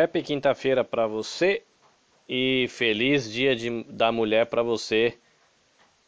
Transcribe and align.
Happy 0.00 0.22
quinta-feira 0.22 0.84
para 0.84 1.08
você 1.08 1.64
e 2.28 2.68
feliz 2.68 3.28
dia 3.28 3.56
de, 3.56 3.82
da 3.82 4.12
mulher 4.12 4.46
para 4.46 4.62
você, 4.62 5.18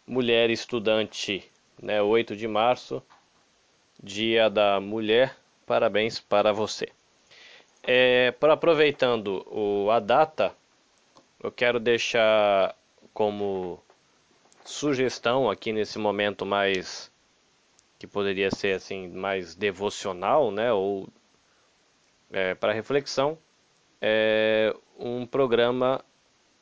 mulher 0.06 0.48
estudante, 0.48 1.50
né? 1.82 2.00
8 2.00 2.36
de 2.36 2.46
março, 2.46 3.02
dia 4.00 4.48
da 4.48 4.78
mulher, 4.78 5.36
parabéns 5.66 6.20
para 6.20 6.52
você. 6.52 6.88
É, 7.82 8.32
aproveitando 8.42 9.44
o, 9.50 9.90
a 9.90 9.98
data, 9.98 10.54
eu 11.42 11.50
quero 11.50 11.80
deixar 11.80 12.76
como 13.12 13.82
sugestão 14.64 15.50
aqui 15.50 15.72
nesse 15.72 15.98
momento 15.98 16.46
mais 16.46 17.10
que 17.98 18.06
poderia 18.06 18.52
ser 18.52 18.76
assim 18.76 19.08
mais 19.08 19.56
devocional, 19.56 20.52
né? 20.52 20.72
Ou 20.72 21.08
é, 22.30 22.54
para 22.54 22.72
reflexão 22.72 23.36
é 24.00 24.74
um 24.98 25.26
programa 25.26 26.02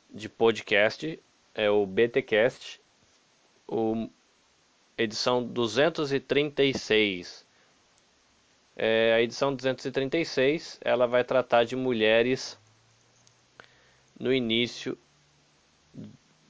de 0.09 0.27
podcast, 0.27 1.19
é 1.53 1.69
o 1.69 1.85
BTcast, 1.85 2.81
o, 3.67 4.09
edição 4.97 5.43
236. 5.43 7.47
É, 8.75 9.13
a 9.13 9.21
edição 9.21 9.53
236 9.53 10.79
ela 10.81 11.05
vai 11.05 11.23
tratar 11.23 11.65
de 11.65 11.75
mulheres 11.75 12.57
no 14.19 14.33
início 14.33 14.97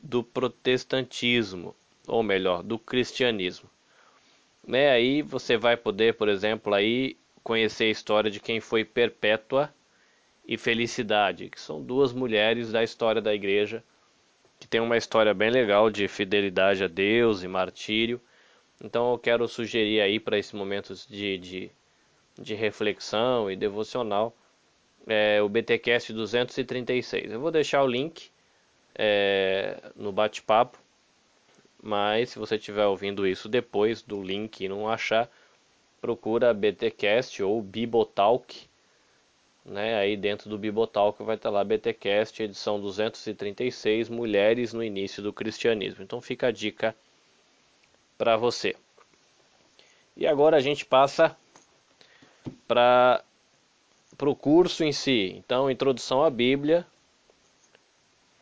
do 0.02 0.24
protestantismo, 0.24 1.76
ou 2.08 2.24
melhor, 2.24 2.64
do 2.64 2.80
cristianismo. 2.80 3.70
Né, 4.66 4.92
aí 4.92 5.22
você 5.22 5.58
vai 5.58 5.76
poder, 5.76 6.16
por 6.16 6.30
exemplo, 6.30 6.74
aí 6.74 7.18
conhecer 7.44 7.86
a 7.86 7.92
história 7.92 8.30
de 8.30 8.40
quem 8.40 8.60
foi 8.60 8.86
Perpétua 8.86 9.74
e 10.50 10.58
Felicidade, 10.58 11.48
que 11.48 11.62
são 11.62 11.80
duas 11.80 12.12
mulheres 12.12 12.72
da 12.72 12.84
história 12.84 13.22
da 13.22 13.32
igreja, 13.36 13.84
que 14.60 14.68
tem 14.68 14.82
uma 14.82 14.98
história 14.98 15.32
bem 15.32 15.52
legal 15.52 15.92
de 15.92 16.08
fidelidade 16.08 16.84
a 16.84 16.88
Deus 16.88 17.44
e 17.44 17.48
martírio. 17.48 18.20
Então 18.84 19.12
eu 19.12 19.20
quero 19.20 19.48
sugerir 19.48 20.02
aí 20.02 20.20
para 20.20 20.40
esse 20.40 20.56
momento 20.56 20.96
de, 21.08 21.38
de, 21.38 21.72
de, 22.36 22.56
reflexão 22.56 23.52
e 23.52 23.56
devocional 23.56 24.36
é, 25.06 25.40
o 25.40 25.48
BTcast 25.48 26.12
236. 26.14 27.32
Eu 27.32 27.40
vou 27.40 27.52
deixar 27.52 27.84
o 27.84 27.88
link 27.88 28.32
é, 28.96 29.80
no 29.96 30.12
bate-papo, 30.12 30.80
mas 31.80 32.32
se 32.32 32.40
você 32.40 32.56
estiver 32.56 32.88
ouvindo 32.88 33.28
isso 33.28 33.48
depois 33.48 34.02
do 34.02 34.20
link 34.20 34.62
e 34.62 34.68
não 34.68 34.90
achar, 34.90 35.30
procura 36.02 36.52
BTcast 36.56 37.44
ou 37.44 37.62
Bibotalk 37.62 38.68
né? 39.66 39.96
Aí 39.96 40.18
dentro 40.18 40.50
do 40.50 40.58
Bibotalk 40.58 41.22
vai 41.24 41.36
estar 41.36 41.50
lá 41.50 41.64
BTcast, 41.64 42.42
edição 42.42 42.80
236, 42.80 44.10
Mulheres 44.10 44.74
no 44.74 44.84
início 44.84 45.22
do 45.22 45.34
cristianismo. 45.34 46.04
Então 46.04 46.22
fica 46.22 46.48
a 46.48 46.52
dica 46.52 46.96
para 48.18 48.36
você. 48.38 48.76
E 50.16 50.28
agora 50.28 50.58
a 50.58 50.60
gente 50.60 50.86
passa 50.86 51.36
para 52.68 53.24
o 54.22 54.36
curso 54.36 54.84
em 54.84 54.92
si. 54.92 55.34
Então, 55.38 55.72
introdução 55.72 56.24
à 56.24 56.30
Bíblia, 56.30 56.86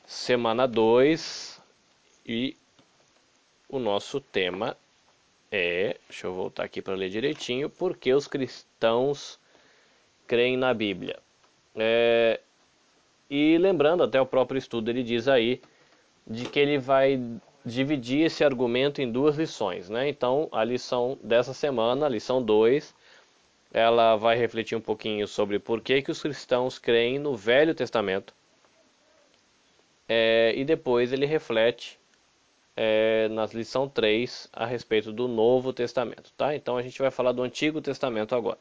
semana 0.06 0.68
2 0.68 1.62
e 2.26 2.58
o 3.70 3.78
nosso 3.78 4.20
tema 4.20 4.76
é, 5.52 5.98
deixa 6.10 6.28
eu 6.28 6.34
voltar 6.34 6.64
aqui 6.64 6.82
para 6.82 6.96
ler 6.96 7.10
direitinho, 7.10 7.70
porque 7.70 8.14
os 8.14 8.28
cristãos 8.28 9.40
creem 10.28 10.58
na 10.58 10.74
Bíblia. 10.74 11.18
É, 11.76 12.40
e 13.30 13.58
lembrando, 13.58 14.04
até 14.04 14.20
o 14.20 14.26
próprio 14.26 14.58
estudo 14.58 14.90
ele 14.90 15.04
diz 15.04 15.28
aí, 15.28 15.62
de 16.26 16.46
que 16.46 16.60
ele 16.60 16.78
vai 16.78 17.20
dividir 17.66 18.26
esse 18.26 18.44
argumento 18.44 19.02
em 19.02 19.12
duas 19.12 19.38
lições. 19.38 19.90
Né? 19.90 20.08
Então, 20.10 20.48
a 20.52 20.64
lição 20.64 21.18
dessa 21.22 21.54
semana, 21.54 22.06
a 22.06 22.10
lição 22.10 22.42
2, 22.42 22.94
ela 23.74 24.16
vai 24.16 24.38
refletir 24.38 24.78
um 24.78 24.82
pouquinho 24.82 25.28
sobre 25.28 25.60
por 25.60 25.82
que, 25.82 26.02
que 26.02 26.12
os 26.12 26.22
cristãos 26.22 26.80
creem 26.80 27.20
no 27.20 27.36
Velho 27.36 27.76
Testamento. 27.76 28.34
É, 30.08 30.54
e 30.56 30.64
depois 30.64 31.12
ele 31.12 31.26
reflete 31.26 32.00
é, 32.76 33.28
na 33.30 33.46
lição 33.48 33.90
3 33.90 34.50
a 34.54 34.66
respeito 34.66 35.12
do 35.12 35.28
Novo 35.28 35.74
Testamento. 35.74 36.32
Tá? 36.38 36.56
Então 36.56 36.78
a 36.78 36.82
gente 36.82 37.00
vai 37.00 37.12
falar 37.12 37.34
do 37.34 37.44
Antigo 37.44 37.82
Testamento 37.82 38.34
agora. 38.34 38.60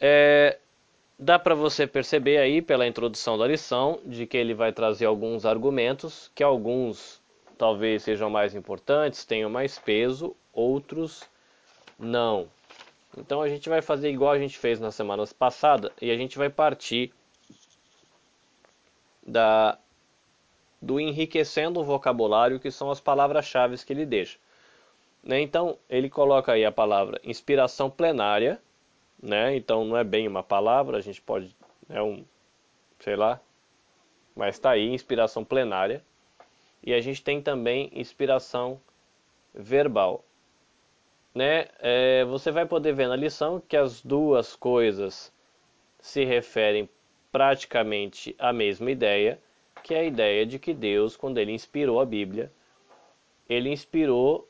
É, 0.00 0.58
dá 1.18 1.38
para 1.38 1.54
você 1.54 1.86
perceber 1.86 2.38
aí 2.38 2.60
pela 2.62 2.86
introdução 2.86 3.38
da 3.38 3.46
lição 3.46 4.00
de 4.04 4.26
que 4.26 4.36
ele 4.36 4.54
vai 4.54 4.72
trazer 4.72 5.06
alguns 5.06 5.44
argumentos, 5.44 6.30
que 6.34 6.42
alguns 6.42 7.20
talvez 7.56 8.02
sejam 8.02 8.28
mais 8.28 8.54
importantes, 8.54 9.24
tenham 9.24 9.48
mais 9.48 9.78
peso, 9.78 10.34
outros 10.52 11.22
não. 11.98 12.48
Então 13.16 13.42
a 13.42 13.48
gente 13.48 13.68
vai 13.68 13.82
fazer 13.82 14.10
igual 14.10 14.32
a 14.32 14.38
gente 14.38 14.58
fez 14.58 14.80
na 14.80 14.90
semana 14.90 15.24
passada 15.38 15.92
e 16.00 16.10
a 16.10 16.16
gente 16.16 16.38
vai 16.38 16.48
partir 16.48 17.12
da 19.26 19.78
do 20.80 20.98
enriquecendo 20.98 21.78
o 21.78 21.84
vocabulário, 21.84 22.58
que 22.58 22.70
são 22.70 22.90
as 22.90 23.00
palavras-chave 23.00 23.76
que 23.84 23.92
ele 23.92 24.04
deixa. 24.04 24.36
Né? 25.22 25.40
Então, 25.40 25.78
ele 25.88 26.10
coloca 26.10 26.50
aí 26.50 26.64
a 26.64 26.72
palavra 26.72 27.20
inspiração 27.22 27.88
plenária, 27.88 28.60
né? 29.22 29.56
Então 29.56 29.84
não 29.84 29.96
é 29.96 30.02
bem 30.02 30.26
uma 30.26 30.42
palavra, 30.42 30.98
a 30.98 31.00
gente 31.00 31.22
pode 31.22 31.56
é 31.88 32.02
um, 32.02 32.24
sei 32.98 33.16
lá, 33.16 33.40
mas 34.34 34.56
está 34.56 34.70
aí 34.70 34.88
inspiração 34.88 35.44
plenária. 35.44 36.04
E 36.82 36.92
a 36.92 37.00
gente 37.00 37.22
tem 37.22 37.40
também 37.40 37.90
inspiração 37.94 38.80
verbal. 39.54 40.24
Né? 41.34 41.66
É, 41.78 42.24
você 42.24 42.50
vai 42.50 42.66
poder 42.66 42.92
ver 42.92 43.06
na 43.08 43.14
lição 43.14 43.60
que 43.60 43.76
as 43.76 44.02
duas 44.02 44.56
coisas 44.56 45.32
se 46.00 46.24
referem 46.24 46.88
praticamente 47.30 48.34
à 48.38 48.52
mesma 48.52 48.90
ideia, 48.90 49.38
que 49.82 49.94
é 49.94 50.00
a 50.00 50.04
ideia 50.04 50.44
de 50.44 50.58
que 50.58 50.74
Deus, 50.74 51.16
quando 51.16 51.38
ele 51.38 51.52
inspirou 51.52 52.00
a 52.00 52.04
Bíblia, 52.04 52.52
ele 53.48 53.70
inspirou 53.70 54.48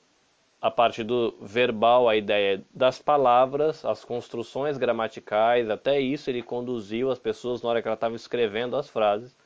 a 0.62 0.70
parte 0.70 1.02
do 1.02 1.34
verbal, 1.40 2.08
a 2.08 2.14
ideia 2.14 2.62
das 2.72 3.02
palavras, 3.02 3.84
as 3.84 4.04
construções 4.04 4.78
gramaticais, 4.78 5.68
até 5.68 6.00
isso 6.00 6.30
ele 6.30 6.40
conduziu 6.40 7.10
as 7.10 7.18
pessoas 7.18 7.60
na 7.60 7.68
hora 7.68 7.82
que 7.82 7.88
ela 7.88 7.96
estava 7.96 8.14
escrevendo 8.14 8.76
as 8.76 8.88
frases. 8.88 9.36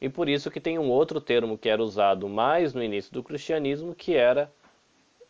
E 0.00 0.08
por 0.08 0.26
isso 0.26 0.50
que 0.50 0.60
tem 0.60 0.78
um 0.78 0.88
outro 0.88 1.20
termo 1.20 1.58
que 1.58 1.68
era 1.68 1.82
usado 1.82 2.26
mais 2.26 2.72
no 2.72 2.82
início 2.82 3.12
do 3.12 3.22
cristianismo, 3.22 3.94
que 3.94 4.14
era 4.14 4.50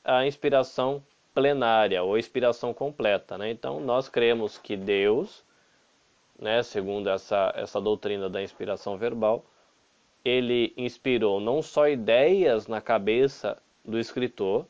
a 0.04 0.24
inspiração 0.24 1.02
plenária 1.34 2.00
ou 2.04 2.16
inspiração 2.16 2.72
completa. 2.72 3.36
Né? 3.36 3.50
Então 3.50 3.80
nós 3.80 4.08
cremos 4.08 4.58
que 4.58 4.76
Deus, 4.76 5.44
né, 6.38 6.62
segundo 6.62 7.10
essa, 7.10 7.52
essa 7.56 7.80
doutrina 7.80 8.30
da 8.30 8.40
inspiração 8.40 8.96
verbal, 8.96 9.44
ele 10.24 10.72
inspirou 10.76 11.40
não 11.40 11.62
só 11.62 11.88
ideias 11.88 12.68
na 12.68 12.80
cabeça 12.80 13.60
do 13.88 13.98
escritor, 13.98 14.66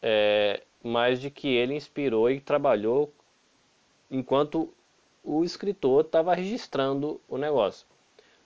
é, 0.00 0.62
mas 0.82 1.20
de 1.20 1.30
que 1.30 1.48
ele 1.48 1.74
inspirou 1.74 2.30
e 2.30 2.40
trabalhou 2.40 3.12
enquanto 4.10 4.72
o 5.22 5.44
escritor 5.44 6.06
estava 6.06 6.34
registrando 6.34 7.20
o 7.28 7.36
negócio. 7.36 7.86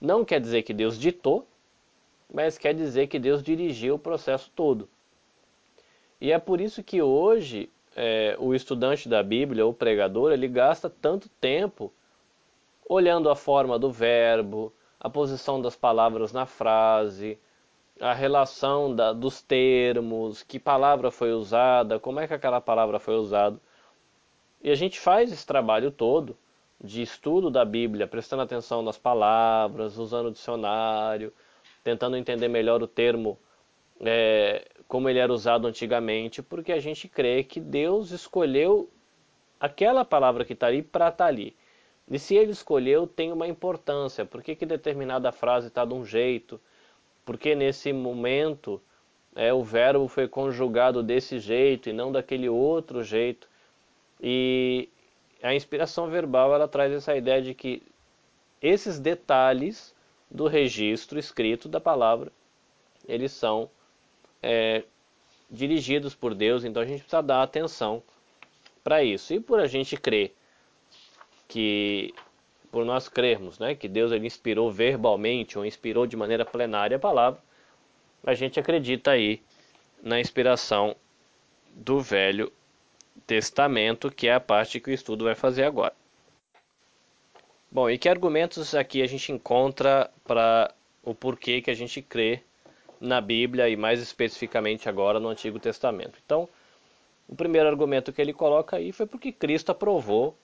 Não 0.01 0.25
quer 0.25 0.41
dizer 0.41 0.63
que 0.63 0.73
Deus 0.73 0.99
ditou, 0.99 1.47
mas 2.33 2.57
quer 2.57 2.73
dizer 2.73 3.07
que 3.07 3.17
Deus 3.17 3.41
dirigiu 3.41 3.95
o 3.95 3.99
processo 3.99 4.51
todo. 4.53 4.87
E 6.19 6.31
é 6.31 6.37
por 6.37 6.59
isso 6.59 6.83
que 6.83 7.01
hoje 7.01 7.69
é, 7.95 8.35
o 8.37 8.53
estudante 8.53 9.07
da 9.07 9.23
Bíblia, 9.23 9.65
o 9.65 9.73
pregador, 9.73 10.33
ele 10.33 10.47
gasta 10.47 10.89
tanto 10.89 11.29
tempo 11.41 11.91
olhando 12.87 13.29
a 13.29 13.35
forma 13.35 13.79
do 13.79 13.91
verbo, 13.91 14.73
a 14.99 15.09
posição 15.09 15.61
das 15.61 15.75
palavras 15.75 16.33
na 16.33 16.45
frase, 16.45 17.37
a 17.99 18.13
relação 18.13 18.95
da, 18.95 19.13
dos 19.13 19.41
termos, 19.41 20.43
que 20.43 20.59
palavra 20.59 21.11
foi 21.11 21.33
usada, 21.33 21.99
como 21.99 22.19
é 22.19 22.27
que 22.27 22.33
aquela 22.33 22.61
palavra 22.61 22.99
foi 22.99 23.15
usada. 23.15 23.59
E 24.61 24.69
a 24.69 24.75
gente 24.75 24.99
faz 24.99 25.31
esse 25.31 25.45
trabalho 25.45 25.91
todo 25.91 26.37
de 26.81 27.01
estudo 27.01 27.49
da 27.49 27.65
Bíblia, 27.65 28.07
prestando 28.07 28.41
atenção 28.41 28.81
nas 28.81 28.97
palavras, 28.97 29.97
usando 29.97 30.27
o 30.27 30.31
dicionário, 30.31 31.33
tentando 31.83 32.15
entender 32.15 32.47
melhor 32.47 32.81
o 32.81 32.87
termo, 32.87 33.37
é, 34.01 34.65
como 34.87 35.09
ele 35.09 35.19
era 35.19 35.31
usado 35.31 35.67
antigamente, 35.67 36.41
porque 36.41 36.71
a 36.71 36.79
gente 36.79 37.07
crê 37.07 37.43
que 37.43 37.59
Deus 37.59 38.11
escolheu 38.11 38.89
aquela 39.59 40.05
palavra 40.05 40.45
que 40.45 40.53
está 40.53 40.67
ali 40.67 40.81
para 40.81 41.09
estar 41.09 41.25
tá 41.25 41.29
ali. 41.29 41.55
E 42.09 42.17
se 42.17 42.35
ele 42.35 42.51
escolheu, 42.51 43.05
tem 43.05 43.31
uma 43.31 43.47
importância. 43.47 44.25
Por 44.25 44.41
que, 44.41 44.55
que 44.55 44.65
determinada 44.65 45.31
frase 45.31 45.67
está 45.67 45.85
de 45.85 45.93
um 45.93 46.03
jeito? 46.03 46.59
Porque 47.29 47.53
nesse 47.53 47.93
momento 47.93 48.81
é, 49.35 49.53
o 49.53 49.63
verbo 49.63 50.07
foi 50.07 50.27
conjugado 50.27 51.03
desse 51.03 51.37
jeito 51.37 51.87
e 51.87 51.93
não 51.93 52.11
daquele 52.11 52.49
outro 52.49 53.03
jeito. 53.03 53.47
E 54.19 54.89
a 55.43 55.53
inspiração 55.53 56.09
verbal 56.09 56.55
ela 56.55 56.67
traz 56.67 56.91
essa 56.91 57.15
ideia 57.15 57.39
de 57.39 57.53
que 57.53 57.83
esses 58.59 58.99
detalhes 58.99 59.93
do 60.27 60.47
registro 60.47 61.19
escrito 61.19 61.69
da 61.69 61.79
palavra 61.79 62.31
eles 63.07 63.31
são 63.31 63.69
é, 64.41 64.81
dirigidos 65.51 66.15
por 66.15 66.33
Deus, 66.33 66.63
então 66.63 66.81
a 66.81 66.85
gente 66.87 67.01
precisa 67.01 67.21
dar 67.21 67.43
atenção 67.43 68.01
para 68.83 69.03
isso. 69.03 69.35
E 69.35 69.39
por 69.39 69.59
a 69.59 69.67
gente 69.67 69.95
crer 69.95 70.33
que, 71.47 72.11
por 72.71 72.85
nós 72.85 73.09
crermos, 73.09 73.57
né, 73.59 73.75
que 73.75 73.87
Deus 73.87 74.11
ele 74.11 74.27
inspirou 74.27 74.71
verbalmente 74.71 75.57
ou 75.57 75.65
inspirou 75.65 76.05
de 76.05 76.15
maneira 76.15 76.45
plenária 76.45 76.97
a 76.97 76.99
palavra, 76.99 77.41
a 78.23 78.33
gente 78.33 78.59
acredita 78.59 79.11
aí 79.11 79.41
na 80.01 80.19
inspiração 80.19 80.95
do 81.73 81.99
Velho 81.99 82.51
Testamento, 83.25 84.11
que 84.11 84.27
é 84.27 84.33
a 84.33 84.39
parte 84.39 84.79
que 84.79 84.89
o 84.89 84.93
estudo 84.93 85.25
vai 85.25 85.35
fazer 85.35 85.63
agora. 85.63 85.93
Bom, 87.71 87.89
e 87.89 87.97
que 87.97 88.09
argumentos 88.09 88.73
aqui 88.73 89.01
a 89.01 89.07
gente 89.07 89.31
encontra 89.31 90.09
para 90.25 90.73
o 91.03 91.13
porquê 91.13 91.61
que 91.61 91.69
a 91.69 91.75
gente 91.75 92.01
crê 92.01 92.41
na 92.99 93.21
Bíblia 93.21 93.69
e 93.69 93.75
mais 93.75 94.01
especificamente 94.01 94.89
agora 94.89 95.19
no 95.19 95.29
Antigo 95.29 95.59
Testamento. 95.59 96.19
Então, 96.23 96.49
o 97.27 97.35
primeiro 97.35 97.69
argumento 97.69 98.11
que 98.11 98.21
ele 98.21 98.33
coloca 98.33 98.77
aí 98.77 98.91
foi 98.91 99.05
porque 99.05 99.31
Cristo 99.31 99.71
aprovou 99.71 100.35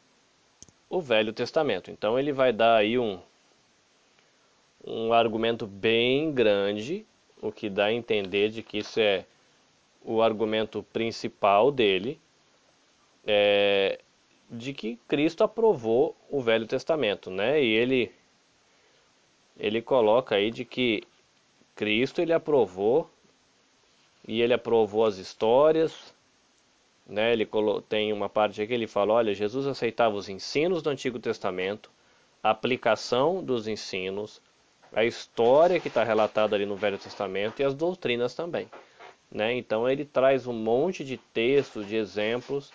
o 0.90 1.02
Velho 1.02 1.34
Testamento. 1.34 1.92
Então 1.92 2.18
ele 2.18 2.32
vai 2.32 2.54
dar 2.54 2.78
aí 2.78 2.98
um 2.98 3.20
um 4.88 5.12
argumento 5.12 5.66
bem 5.66 6.32
grande, 6.32 7.06
o 7.42 7.52
que 7.52 7.70
dá 7.70 7.86
a 7.86 7.94
entender 7.94 8.50
de 8.50 8.62
que 8.62 8.78
isso 8.78 9.00
é 9.00 9.26
o 10.04 10.22
argumento 10.22 10.84
principal 10.94 11.72
dele, 11.72 12.20
é, 13.26 14.00
de 14.50 14.74
que 14.74 15.00
Cristo 15.08 15.44
aprovou 15.44 16.16
o 16.30 16.40
Velho 16.40 16.68
Testamento, 16.68 17.32
né? 17.32 17.62
E 17.62 17.68
ele 17.68 18.12
ele 19.58 19.82
coloca 19.82 20.36
aí 20.36 20.52
de 20.52 20.66
que 20.66 21.02
Cristo 21.76 22.22
ele 22.22 22.34
aprovou 22.34 23.10
e 24.28 24.42
ele 24.42 24.54
aprovou 24.54 25.06
as 25.06 25.18
histórias, 25.18 26.14
né? 27.08 27.34
Ele 27.34 27.48
tem 27.88 28.12
uma 28.12 28.28
parte 28.28 28.62
aqui 28.62 28.70
que 28.70 28.74
ele 28.74 28.88
fala, 28.88 29.14
olha, 29.14 29.34
Jesus 29.34 29.68
aceitava 29.68 30.16
os 30.16 30.28
ensinos 30.28 30.82
do 30.82 30.90
Antigo 30.90 31.20
Testamento, 31.20 31.92
a 32.42 32.50
aplicação 32.50 33.44
dos 33.44 33.68
ensinos, 33.68 34.42
a 34.94 35.04
história 35.04 35.80
que 35.80 35.88
está 35.88 36.04
relatada 36.04 36.56
ali 36.56 36.66
no 36.66 36.76
Velho 36.76 36.98
Testamento 36.98 37.60
e 37.60 37.66
as 37.66 37.74
doutrinas 37.74 38.34
também. 38.34 38.70
Né? 39.32 39.56
Então 39.56 39.90
ele 39.90 40.06
traz 40.06 40.48
um 40.48 40.54
monte 40.54 41.04
de 41.04 41.18
textos, 41.18 41.88
de 41.88 41.96
exemplos, 41.96 42.72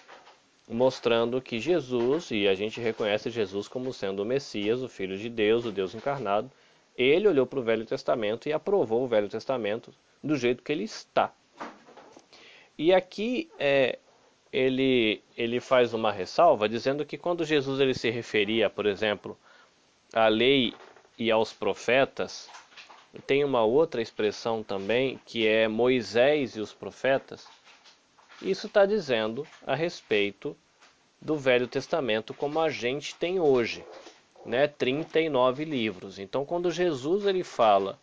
mostrando 0.69 1.41
que 1.41 1.59
Jesus, 1.59 2.31
e 2.31 2.47
a 2.47 2.55
gente 2.55 2.81
reconhece 2.81 3.31
Jesus 3.31 3.67
como 3.67 3.93
sendo 3.93 4.23
o 4.23 4.27
Messias, 4.27 4.83
o 4.83 4.89
Filho 4.89 5.17
de 5.17 5.29
Deus, 5.29 5.65
o 5.65 5.73
Deus 5.73 5.95
encarnado, 5.95 6.51
ele 6.97 7.27
olhou 7.27 7.47
para 7.47 7.59
o 7.59 7.63
Velho 7.63 7.87
Testamento 7.87 8.49
e 8.49 8.53
aprovou 8.53 9.05
o 9.05 9.09
Velho 9.09 9.29
Testamento 9.29 9.93
do 10.23 10.37
jeito 10.37 10.63
que 10.63 10.71
ele 10.71 10.85
está. 10.85 11.33
E 12.77 12.93
aqui 12.93 13.51
é, 13.59 13.99
ele, 14.53 15.23
ele 15.37 15.61
faz 15.61 15.95
uma 15.95 16.11
ressalva 16.11 16.69
dizendo 16.69 17.05
que 17.05 17.17
quando 17.17 17.45
Jesus 17.45 17.81
ele 17.81 17.95
se 17.95 18.11
referia, 18.11 18.69
por 18.69 18.87
exemplo, 18.87 19.39
à 20.13 20.29
lei 20.29 20.75
e 21.19 21.31
aos 21.31 21.53
profetas, 21.53 22.49
tem 23.27 23.45
uma 23.45 23.63
outra 23.63 24.03
expressão 24.03 24.63
também 24.63 25.21
que 25.25 25.47
é 25.47 25.69
Moisés 25.69 26.57
e 26.57 26.61
os 26.61 26.73
profetas. 26.73 27.47
Isso 28.43 28.67
está 28.67 28.87
dizendo 28.87 29.47
a 29.67 29.75
respeito 29.75 30.57
do 31.21 31.37
Velho 31.37 31.69
Testamento 31.69 32.33
como 32.33 32.59
a 32.61 32.71
gente 32.71 33.15
tem 33.15 33.39
hoje 33.39 33.85
né, 34.45 34.67
39 34.67 35.65
livros. 35.65 36.19
Então, 36.19 36.45
quando 36.45 36.71
Jesus 36.71 37.27
ele 37.27 37.45
fala 37.45 37.99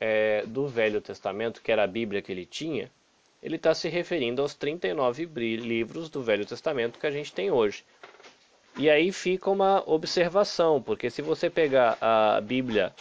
é, 0.00 0.44
do 0.46 0.68
Velho 0.68 1.00
Testamento, 1.00 1.60
que 1.60 1.72
era 1.72 1.84
a 1.84 1.88
Bíblia 1.88 2.22
que 2.22 2.30
ele 2.30 2.46
tinha, 2.46 2.90
ele 3.42 3.56
está 3.56 3.74
se 3.74 3.88
referindo 3.88 4.42
aos 4.42 4.54
39 4.54 5.26
livros 5.56 6.08
do 6.08 6.22
Velho 6.22 6.44
Testamento 6.44 6.98
que 6.98 7.06
a 7.06 7.10
gente 7.10 7.32
tem 7.32 7.50
hoje. 7.50 7.84
E 8.76 8.88
aí 8.88 9.10
fica 9.10 9.50
uma 9.50 9.82
observação, 9.86 10.80
porque 10.80 11.10
se 11.10 11.22
você 11.22 11.50
pegar 11.50 11.98
a 12.00 12.40
Bíblia 12.40 12.94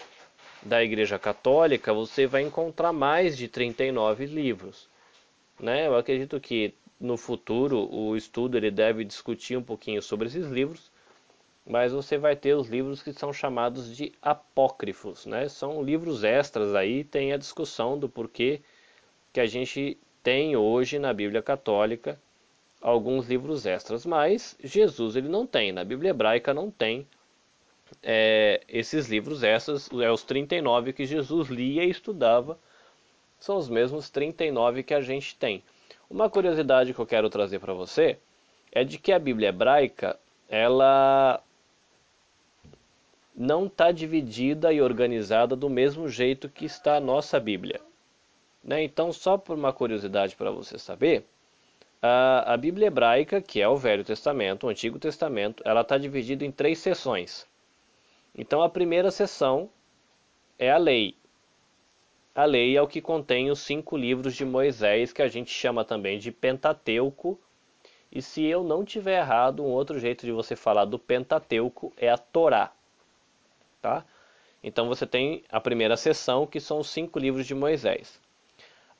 da 0.64 0.84
Igreja 0.84 1.20
Católica, 1.20 1.94
você 1.94 2.26
vai 2.26 2.42
encontrar 2.42 2.92
mais 2.92 3.38
de 3.38 3.48
39 3.48 4.26
livros. 4.26 4.90
Né? 5.60 5.88
Eu 5.88 5.96
acredito 5.96 6.40
que 6.40 6.74
no 7.00 7.16
futuro 7.16 7.94
o 7.94 8.16
estudo 8.16 8.58
ele 8.58 8.72
deve 8.72 9.04
discutir 9.04 9.56
um 9.56 9.64
pouquinho 9.64 10.02
sobre 10.02 10.28
esses 10.28 10.48
livros, 10.48 10.92
mas 11.66 11.92
você 11.92 12.18
vai 12.18 12.36
ter 12.36 12.56
os 12.56 12.68
livros 12.68 13.04
que 13.04 13.14
são 13.14 13.32
chamados 13.32 13.96
de 13.96 14.14
apócrifos, 14.22 15.26
né? 15.26 15.50
São 15.50 15.84
livros 15.84 16.24
extras 16.24 16.74
aí, 16.74 17.04
tem 17.04 17.34
a 17.34 17.38
discussão 17.38 18.00
do 18.00 18.08
porquê 18.08 18.62
que 19.34 19.40
a 19.40 19.46
gente 19.46 19.98
tem 20.28 20.58
hoje 20.58 21.00
na 21.00 21.14
Bíblia 21.14 21.42
Católica 21.42 22.20
alguns 22.82 23.30
livros 23.30 23.66
extras, 23.66 24.06
mas 24.06 24.58
Jesus 24.62 25.16
ele 25.16 25.30
não 25.30 25.48
tem, 25.48 25.72
na 25.72 25.86
Bíblia 25.86 26.10
Hebraica 26.10 26.54
não 26.54 26.70
tem 26.70 27.08
é, 28.04 28.60
esses 28.68 29.08
livros 29.08 29.42
extras, 29.42 29.90
é 29.94 30.12
os 30.12 30.24
39 30.24 30.92
que 30.92 31.06
Jesus 31.06 31.48
lia 31.48 31.86
e 31.86 31.90
estudava, 31.90 32.60
são 33.40 33.56
os 33.56 33.70
mesmos 33.70 34.10
39 34.10 34.84
que 34.84 34.94
a 34.94 35.00
gente 35.00 35.34
tem. 35.34 35.64
Uma 36.10 36.30
curiosidade 36.30 36.94
que 36.94 37.00
eu 37.00 37.08
quero 37.08 37.30
trazer 37.30 37.60
para 37.60 37.74
você 37.74 38.20
é 38.70 38.84
de 38.84 38.98
que 38.98 39.14
a 39.14 39.20
Bíblia 39.20 39.48
Hebraica 39.48 40.20
ela 40.50 41.42
não 43.34 43.68
está 43.68 43.94
dividida 43.94 44.74
e 44.74 44.82
organizada 44.82 45.56
do 45.56 45.70
mesmo 45.70 46.10
jeito 46.10 46.50
que 46.50 46.66
está 46.66 46.98
a 46.98 47.00
nossa 47.00 47.40
Bíblia. 47.40 47.87
Né? 48.68 48.84
Então, 48.84 49.14
só 49.14 49.38
por 49.38 49.58
uma 49.58 49.72
curiosidade 49.72 50.36
para 50.36 50.52
você 50.52 50.78
saber, 50.78 51.26
a, 52.02 52.54
a, 52.54 52.58
Bíblia 52.58 52.88
hebraica, 52.88 53.42
que 53.42 53.62
é 53.62 53.68
o 53.68 53.78
Velho 53.78 54.04
Testamento, 54.04 54.68
o 54.68 54.70
Antigo 54.70 55.00
Testamento, 55.00 55.64
ela 55.66 55.82
está 55.82 55.98
dividida 55.98 56.44
em 56.44 56.52
três 56.52 56.80
seções. 56.80 57.48
Então, 58.36 58.62
a 58.62 58.70
primeira 58.70 59.10
seção 59.10 59.70
é 60.60 60.70
a 60.70 60.78
lei. 60.78 61.16
A 62.36 62.44
lei 62.44 62.76
é 62.76 62.82
o 62.82 62.88
que 62.88 63.02
contém 63.02 63.50
os 63.50 63.60
cinco 63.60 63.96
livros 63.96 64.36
de 64.36 64.44
Moisés, 64.44 65.14
que 65.14 65.22
a 65.22 65.30
gente 65.30 65.50
chama 65.50 65.86
também 65.86 66.20
de 66.20 66.30
Pentateuco. 66.30 67.40
E 68.12 68.22
se 68.22 68.44
eu 68.44 68.64
não 68.64 68.84
tiver 68.84 69.20
errado, 69.20 69.64
um 69.64 69.70
outro 69.70 69.98
jeito 69.98 70.26
de 70.26 70.32
você 70.34 70.58
falar 70.58 70.84
do 70.84 71.00
Pentateuco 71.00 71.94
é 71.96 72.10
a 72.10 72.18
Torá. 72.18 72.72
Tá? 73.82 74.06
Então 74.62 74.88
você 74.88 75.08
tem 75.08 75.44
a 75.50 75.60
primeira 75.60 75.96
seção, 75.96 76.46
que 76.46 76.60
são 76.60 76.80
os 76.80 76.90
cinco 76.90 77.18
livros 77.18 77.48
de 77.48 77.56
Moisés. 77.56 78.27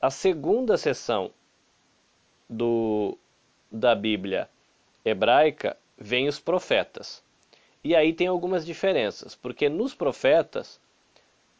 A 0.00 0.10
segunda 0.10 0.76
seção 0.76 1.32
do, 2.48 3.18
da 3.68 3.96
Bíblia 3.96 4.48
hebraica 5.04 5.76
vem 5.96 6.28
os 6.28 6.38
profetas. 6.38 7.20
E 7.82 7.96
aí 7.96 8.12
tem 8.12 8.28
algumas 8.28 8.64
diferenças, 8.64 9.34
porque 9.34 9.68
nos 9.68 9.94
profetas 9.94 10.80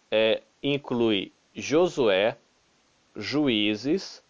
é, 0.09 0.41
inclui 0.63 1.33
Josué, 1.53 2.37
Juízes, 3.17 4.23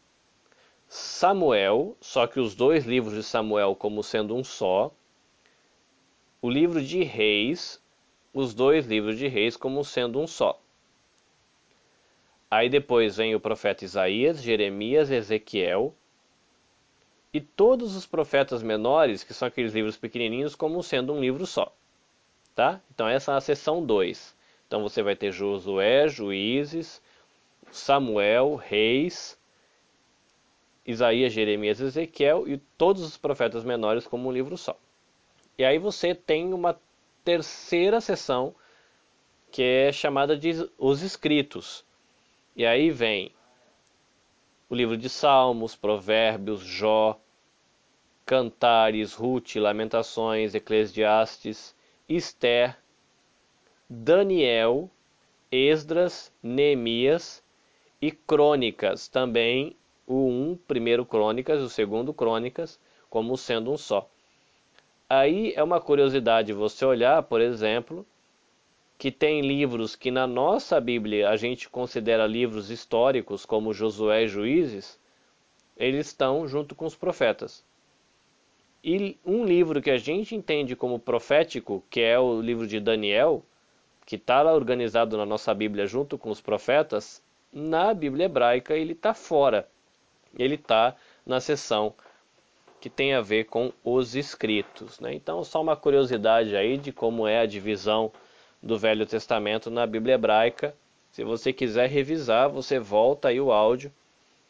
Samuel, 0.88 1.94
só 2.00 2.26
que 2.26 2.40
os 2.40 2.54
dois 2.54 2.86
livros 2.86 3.14
de 3.14 3.22
Samuel 3.22 3.76
como 3.76 4.02
sendo 4.02 4.34
um 4.34 4.42
só, 4.42 4.90
o 6.40 6.48
livro 6.48 6.82
de 6.82 7.02
Reis, 7.02 7.78
os 8.32 8.54
dois 8.54 8.86
livros 8.86 9.18
de 9.18 9.28
Reis 9.28 9.54
como 9.54 9.84
sendo 9.84 10.18
um 10.18 10.26
só. 10.26 10.58
Aí 12.50 12.68
depois 12.68 13.16
vem 13.16 13.34
o 13.34 13.40
profeta 13.40 13.84
Isaías, 13.84 14.42
Jeremias, 14.42 15.10
Ezequiel 15.10 15.94
e 17.32 17.40
todos 17.40 17.94
os 17.94 18.06
profetas 18.06 18.62
menores, 18.62 19.22
que 19.22 19.34
são 19.34 19.46
aqueles 19.46 19.74
livros 19.74 19.96
pequenininhos, 19.96 20.54
como 20.54 20.82
sendo 20.82 21.12
um 21.12 21.20
livro 21.20 21.46
só. 21.46 21.72
Tá? 22.54 22.80
Então 22.90 23.06
essa 23.06 23.32
é 23.32 23.36
a 23.36 23.40
seção 23.40 23.84
2. 23.84 24.34
Então 24.66 24.82
você 24.82 25.02
vai 25.02 25.14
ter 25.14 25.30
Josué, 25.30 26.08
Juízes, 26.08 27.02
Samuel, 27.70 28.56
Reis, 28.56 29.38
Isaías, 30.86 31.32
Jeremias, 31.32 31.80
Ezequiel 31.80 32.48
e 32.48 32.56
todos 32.78 33.02
os 33.02 33.18
profetas 33.18 33.62
menores 33.62 34.06
como 34.06 34.28
um 34.28 34.32
livro 34.32 34.56
só. 34.56 34.78
E 35.58 35.64
aí 35.64 35.78
você 35.78 36.14
tem 36.14 36.54
uma 36.54 36.80
terceira 37.22 38.00
seção, 38.00 38.54
que 39.50 39.62
é 39.62 39.92
chamada 39.92 40.36
de 40.36 40.70
os 40.78 41.02
escritos. 41.02 41.84
E 42.58 42.66
aí 42.66 42.90
vem 42.90 43.30
o 44.68 44.74
livro 44.74 44.96
de 44.96 45.08
Salmos, 45.08 45.76
Provérbios, 45.76 46.60
Jó, 46.60 47.16
Cantares, 48.26 49.14
Ruth, 49.14 49.54
Lamentações, 49.54 50.56
Eclesiastes, 50.56 51.72
Esther, 52.08 52.76
Daniel, 53.88 54.90
Esdras, 55.52 56.32
Neemias 56.42 57.44
e 58.02 58.10
Crônicas, 58.10 59.06
também 59.06 59.76
o 60.04 60.26
um 60.26 60.56
primeiro 60.56 61.06
Crônicas, 61.06 61.62
o 61.62 61.70
segundo 61.70 62.12
Crônicas, 62.12 62.80
como 63.08 63.36
sendo 63.36 63.70
um 63.70 63.76
só. 63.76 64.10
Aí 65.08 65.52
é 65.54 65.62
uma 65.62 65.80
curiosidade 65.80 66.52
você 66.52 66.84
olhar, 66.84 67.22
por 67.22 67.40
exemplo, 67.40 68.04
que 68.98 69.12
tem 69.12 69.40
livros 69.40 69.94
que 69.94 70.10
na 70.10 70.26
nossa 70.26 70.80
Bíblia 70.80 71.30
a 71.30 71.36
gente 71.36 71.68
considera 71.68 72.26
livros 72.26 72.68
históricos, 72.68 73.46
como 73.46 73.72
Josué 73.72 74.24
e 74.24 74.28
Juízes, 74.28 74.98
eles 75.76 76.08
estão 76.08 76.48
junto 76.48 76.74
com 76.74 76.84
os 76.84 76.96
profetas. 76.96 77.64
E 78.82 79.16
um 79.24 79.44
livro 79.44 79.80
que 79.80 79.90
a 79.90 79.98
gente 79.98 80.34
entende 80.34 80.74
como 80.74 80.98
profético, 80.98 81.84
que 81.88 82.00
é 82.00 82.18
o 82.18 82.40
livro 82.40 82.66
de 82.66 82.80
Daniel, 82.80 83.44
que 84.04 84.16
está 84.16 84.42
organizado 84.52 85.16
na 85.16 85.24
nossa 85.24 85.54
Bíblia 85.54 85.86
junto 85.86 86.18
com 86.18 86.30
os 86.30 86.40
profetas, 86.40 87.22
na 87.52 87.94
Bíblia 87.94 88.26
hebraica 88.26 88.74
ele 88.74 88.92
está 88.92 89.14
fora. 89.14 89.68
Ele 90.36 90.56
está 90.56 90.96
na 91.24 91.40
seção 91.40 91.94
que 92.80 92.90
tem 92.90 93.14
a 93.14 93.20
ver 93.20 93.44
com 93.44 93.72
os 93.84 94.16
escritos. 94.16 94.98
Né? 95.00 95.14
Então, 95.14 95.44
só 95.44 95.60
uma 95.60 95.76
curiosidade 95.76 96.56
aí 96.56 96.76
de 96.76 96.92
como 96.92 97.26
é 97.26 97.40
a 97.40 97.46
divisão 97.46 98.12
do 98.62 98.78
Velho 98.78 99.06
Testamento 99.06 99.70
na 99.70 99.86
Bíblia 99.86 100.14
hebraica. 100.14 100.74
Se 101.10 101.24
você 101.24 101.52
quiser 101.52 101.88
revisar, 101.88 102.48
você 102.48 102.78
volta 102.78 103.28
aí 103.28 103.40
o 103.40 103.52
áudio 103.52 103.92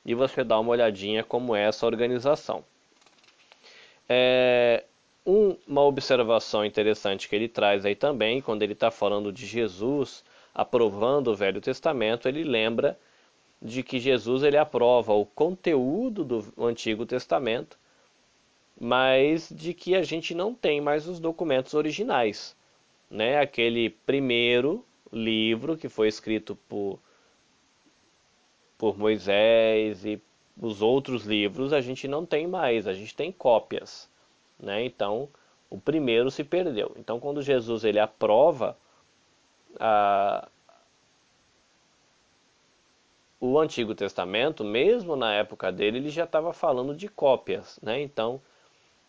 e 0.05 0.15
você 0.15 0.43
dá 0.43 0.59
uma 0.59 0.71
olhadinha 0.71 1.23
como 1.23 1.55
é 1.55 1.65
essa 1.65 1.87
organização. 1.87 2.65
É, 4.09 4.85
um, 5.27 5.57
uma 5.67 5.83
observação 5.83 6.65
interessante 6.65 7.29
que 7.29 7.37
ele 7.37 7.49
traz 7.49 7.85
aí 7.85 7.95
também, 7.95 8.41
quando 8.41 8.63
ele 8.63 8.73
está 8.73 8.91
falando 8.91 9.31
de 9.33 9.47
Jesus 9.47 10.25
aprovando 10.55 11.29
o 11.29 11.37
Velho 11.37 11.61
Testamento, 11.61 12.27
ele 12.27 12.43
lembra 12.43 12.99
de 13.63 13.83
que 13.83 14.01
Jesus 14.01 14.43
ele 14.43 14.57
aprova 14.57 15.13
o 15.13 15.27
conteúdo 15.27 16.25
do 16.25 16.53
Antigo 16.59 17.05
Testamento, 17.05 17.79
mas 18.81 19.49
de 19.51 19.75
que 19.75 19.95
a 19.95 20.03
gente 20.03 20.35
não 20.35 20.55
tem 20.55 20.81
mais 20.81 21.07
os 21.07 21.21
documentos 21.21 21.75
originais, 21.75 22.57
né? 23.11 23.39
Aquele 23.39 23.91
primeiro 23.91 24.85
livro 25.13 25.77
que 25.77 25.89
foi 25.89 26.09
escrito 26.09 26.57
por 26.69 26.99
por 28.77 28.97
Moisés 28.97 30.05
e 30.05 30.23
os 30.61 30.81
outros 30.83 31.25
livros 31.25 31.73
a 31.73 31.81
gente 31.81 32.07
não 32.07 32.25
tem 32.25 32.47
mais, 32.47 32.87
a 32.87 32.93
gente 32.93 33.15
tem 33.15 33.33
cópias, 33.33 34.09
né? 34.59 34.85
Então 34.85 35.29
o 35.69 35.79
primeiro 35.79 36.31
se 36.31 36.45
perdeu. 36.45 36.93
Então 36.97 37.19
quando 37.19 37.43
Jesus 37.43 37.85
ele 37.85 37.99
aprova 37.99 38.77
a, 39.81 40.49
o 43.41 43.59
Antigo 43.59 43.95
Testamento, 43.95 44.65
mesmo 44.65 45.17
na 45.17 45.35
época 45.35 45.71
dele, 45.73 45.99
ele 45.99 46.11
já 46.11 46.25
estava 46.25 46.53
falando 46.53 46.95
de 46.95 47.09
cópias, 47.09 47.79
né? 47.83 48.01
Então 48.01 48.41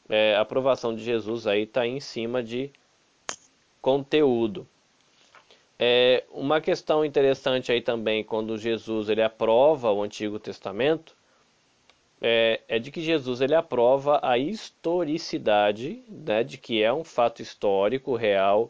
é, 0.09 0.35
a 0.35 0.41
aprovação 0.41 0.95
de 0.95 1.03
Jesus 1.03 1.45
aí 1.45 1.63
está 1.63 1.85
em 1.85 1.99
cima 1.99 2.41
de 2.43 2.71
conteúdo. 3.81 4.67
É, 5.77 6.25
uma 6.31 6.59
questão 6.59 7.05
interessante 7.05 7.71
aí 7.71 7.81
também, 7.81 8.23
quando 8.23 8.57
Jesus 8.57 9.07
ele 9.07 9.21
aprova 9.21 9.91
o 9.91 10.03
Antigo 10.03 10.37
Testamento, 10.37 11.15
é, 12.21 12.59
é, 12.67 12.79
de 12.79 12.91
que 12.91 13.01
Jesus 13.01 13.39
ele 13.39 13.55
aprova 13.55 14.19
a 14.21 14.37
historicidade, 14.37 16.03
né, 16.09 16.43
de 16.43 16.57
que 16.57 16.83
é 16.83 16.91
um 16.91 17.03
fato 17.03 17.41
histórico, 17.41 18.15
real, 18.15 18.69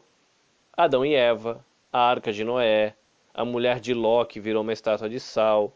Adão 0.72 1.04
e 1.04 1.16
Eva, 1.16 1.66
a 1.92 2.00
Arca 2.00 2.32
de 2.32 2.44
Noé, 2.44 2.96
a 3.34 3.44
mulher 3.44 3.80
de 3.80 3.94
Ló 3.94 4.24
que 4.24 4.40
virou 4.40 4.62
uma 4.62 4.74
estátua 4.74 5.10
de 5.10 5.20
sal, 5.20 5.76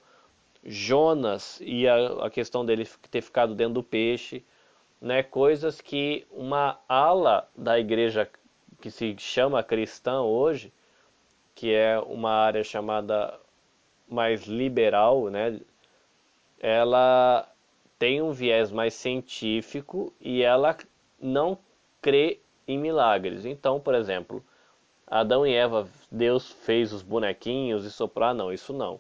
Jonas 0.63 1.59
e 1.61 1.87
a, 1.87 2.25
a 2.25 2.29
questão 2.29 2.63
dele 2.63 2.87
ter 3.09 3.21
ficado 3.21 3.55
dentro 3.55 3.73
do 3.73 3.83
peixe, 3.83 4.43
né, 5.01 5.23
coisas 5.23 5.81
que 5.81 6.25
uma 6.31 6.79
ala 6.87 7.49
da 7.57 7.79
igreja 7.79 8.29
que 8.83 8.91
se 8.91 9.15
chama 9.17 9.63
cristã 9.63 10.23
hoje, 10.23 10.69
que 11.55 11.73
é 11.73 11.97
uma 11.99 12.31
área 12.31 12.65
chamada 12.65 13.39
mais 14.09 14.43
liberal, 14.43 15.29
né, 15.29 15.57
ela 16.59 17.49
tem 17.97 18.21
um 18.21 18.33
viés 18.33 18.73
mais 18.73 18.93
científico 18.93 20.11
e 20.19 20.41
ela 20.41 20.75
não 21.17 21.57
crê 22.01 22.41
em 22.67 22.77
milagres. 22.77 23.45
Então, 23.45 23.79
por 23.79 23.95
exemplo, 23.95 24.43
Adão 25.07 25.47
e 25.47 25.53
Eva, 25.53 25.87
Deus 26.11 26.51
fez 26.51 26.91
os 26.91 27.01
bonequinhos 27.01 27.85
e 27.85 27.91
soprou, 27.91 28.27
ah, 28.27 28.33
não, 28.33 28.51
isso 28.51 28.73
não. 28.73 28.99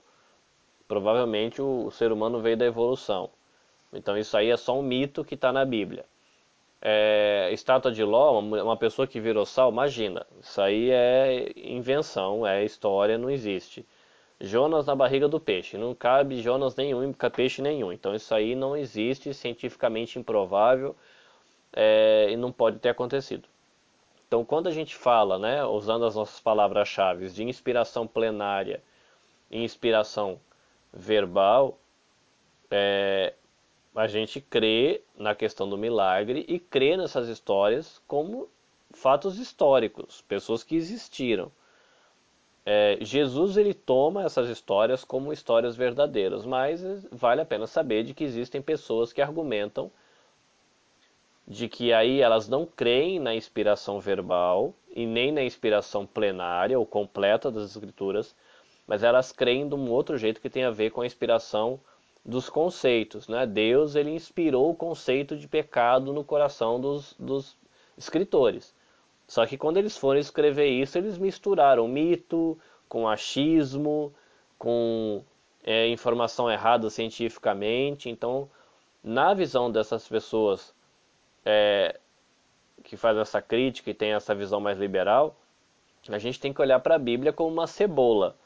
Provavelmente 0.87 1.61
o, 1.61 1.91
ser 1.91 2.09
humano 2.13 2.39
veio 2.39 2.55
da 2.55 2.65
evolução. 2.65 3.29
Então 3.91 4.17
isso 4.17 4.37
aí 4.37 4.49
é 4.49 4.55
só 4.55 4.79
um 4.79 4.81
mito 4.81 5.25
que 5.25 5.35
está 5.35 5.51
na 5.51 5.65
Bíblia. 5.65 6.05
É, 6.85 7.49
estátua 7.53 7.91
de 7.91 8.03
Ló, 8.03 8.39
uma 8.39 8.75
pessoa 8.75 9.07
que 9.07 9.19
virou 9.19 9.45
sal, 9.45 9.71
imagina. 9.71 10.27
Isso 10.41 10.59
aí 10.61 10.91
é 10.91 11.53
invenção, 11.55 12.45
é 12.45 12.65
história, 12.65 13.17
não 13.17 13.29
existe. 13.29 13.85
Jonas 14.41 14.85
na 14.85 14.93
barriga 14.93 15.29
do 15.29 15.39
peixe. 15.39 15.77
Não 15.77 15.95
cabe 15.95 16.41
Jonas 16.41 16.75
nenhum 16.75 17.09
e 17.09 17.29
peixe 17.29 17.61
nenhum. 17.61 17.93
Então 17.93 18.13
isso 18.13 18.35
aí 18.35 18.53
não 18.53 18.75
existe, 18.75 19.33
cientificamente 19.33 20.19
improvável 20.19 20.93
é, 21.71 22.27
e 22.29 22.35
não 22.35 22.51
pode 22.51 22.79
ter 22.79 22.89
acontecido. 22.89 23.47
Então 24.27 24.43
quando 24.43 24.67
a 24.67 24.71
gente 24.71 24.93
fala, 24.93 25.39
né, 25.39 25.63
usando 25.63 26.05
as 26.05 26.15
nossas 26.15 26.41
palavras-chave 26.41 27.29
de 27.29 27.43
inspiração 27.45 28.05
plenária 28.05 28.83
e 29.49 29.63
inspiração 29.63 30.37
verbal, 30.91 31.77
é, 32.69 33.33
a 33.95 34.07
gente 34.07 34.41
crê 34.41 35.01
na 35.15 35.35
questão 35.35 35.69
do 35.69 35.77
milagre 35.77 36.45
e 36.47 36.59
crê 36.59 36.97
nessas 36.97 37.27
histórias 37.27 38.01
como 38.07 38.49
fatos 38.91 39.39
históricos, 39.39 40.21
pessoas 40.21 40.63
que 40.63 40.75
existiram. 40.75 41.51
É, 42.65 42.97
Jesus 43.01 43.57
ele 43.57 43.73
toma 43.73 44.23
essas 44.23 44.49
histórias 44.49 45.03
como 45.03 45.33
histórias 45.33 45.75
verdadeiras, 45.75 46.45
mas 46.45 46.81
vale 47.11 47.41
a 47.41 47.45
pena 47.45 47.67
saber 47.67 48.03
de 48.03 48.13
que 48.13 48.23
existem 48.23 48.61
pessoas 48.61 49.11
que 49.11 49.21
argumentam 49.21 49.91
de 51.45 51.67
que 51.67 51.91
aí 51.91 52.21
elas 52.21 52.47
não 52.47 52.65
creem 52.65 53.19
na 53.19 53.35
inspiração 53.35 53.99
verbal 53.99 54.73
e 54.95 55.05
nem 55.05 55.31
na 55.31 55.43
inspiração 55.43 56.05
plenária 56.05 56.79
ou 56.79 56.85
completa 56.85 57.51
das 57.51 57.71
escrituras, 57.71 58.33
mas 58.87 59.03
elas 59.03 59.31
creem 59.31 59.67
de 59.67 59.75
um 59.75 59.91
outro 59.91 60.17
jeito 60.17 60.39
que 60.39 60.49
tem 60.49 60.63
a 60.63 60.71
ver 60.71 60.91
com 60.91 61.01
a 61.01 61.05
inspiração 61.05 61.79
dos 62.25 62.49
conceitos, 62.49 63.27
né? 63.27 63.45
Deus 63.45 63.95
ele 63.95 64.11
inspirou 64.11 64.69
o 64.69 64.75
conceito 64.75 65.35
de 65.35 65.47
pecado 65.47 66.13
no 66.13 66.23
coração 66.23 66.79
dos, 66.79 67.13
dos 67.19 67.57
escritores. 67.97 68.73
Só 69.27 69.45
que 69.45 69.57
quando 69.57 69.77
eles 69.77 69.97
foram 69.97 70.19
escrever 70.19 70.67
isso, 70.67 70.97
eles 70.97 71.17
misturaram 71.17 71.87
mito 71.87 72.57
com 72.87 73.07
achismo, 73.07 74.13
com 74.57 75.23
é, 75.63 75.87
informação 75.87 76.49
errada 76.49 76.89
cientificamente. 76.89 78.09
Então, 78.09 78.49
na 79.03 79.33
visão 79.33 79.71
dessas 79.71 80.07
pessoas 80.07 80.73
é, 81.45 81.99
que 82.83 82.95
faz 82.95 83.17
essa 83.17 83.41
crítica 83.41 83.89
e 83.89 83.93
tem 83.93 84.13
essa 84.13 84.35
visão 84.35 84.59
mais 84.61 84.77
liberal, 84.77 85.35
a 86.09 86.19
gente 86.19 86.39
tem 86.39 86.53
que 86.53 86.61
olhar 86.61 86.79
para 86.79 86.95
a 86.95 86.99
Bíblia 86.99 87.33
como 87.33 87.51
uma 87.51 87.67
cebola. 87.67 88.37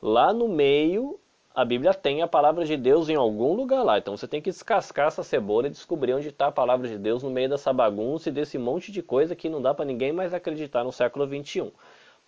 Lá 0.00 0.32
no 0.32 0.48
meio 0.48 1.18
a 1.56 1.64
Bíblia 1.64 1.94
tem 1.94 2.20
a 2.20 2.28
palavra 2.28 2.66
de 2.66 2.76
Deus 2.76 3.08
em 3.08 3.14
algum 3.14 3.54
lugar 3.54 3.82
lá. 3.82 3.96
Então 3.96 4.14
você 4.14 4.28
tem 4.28 4.42
que 4.42 4.50
descascar 4.50 5.06
essa 5.06 5.22
cebola 5.22 5.68
e 5.68 5.70
descobrir 5.70 6.12
onde 6.12 6.28
está 6.28 6.48
a 6.48 6.52
palavra 6.52 6.86
de 6.86 6.98
Deus 6.98 7.22
no 7.22 7.30
meio 7.30 7.48
dessa 7.48 7.72
bagunça 7.72 8.28
e 8.28 8.32
desse 8.32 8.58
monte 8.58 8.92
de 8.92 9.02
coisa 9.02 9.34
que 9.34 9.48
não 9.48 9.62
dá 9.62 9.72
para 9.72 9.86
ninguém 9.86 10.12
mais 10.12 10.34
acreditar 10.34 10.84
no 10.84 10.92
século 10.92 11.26
21. 11.26 11.72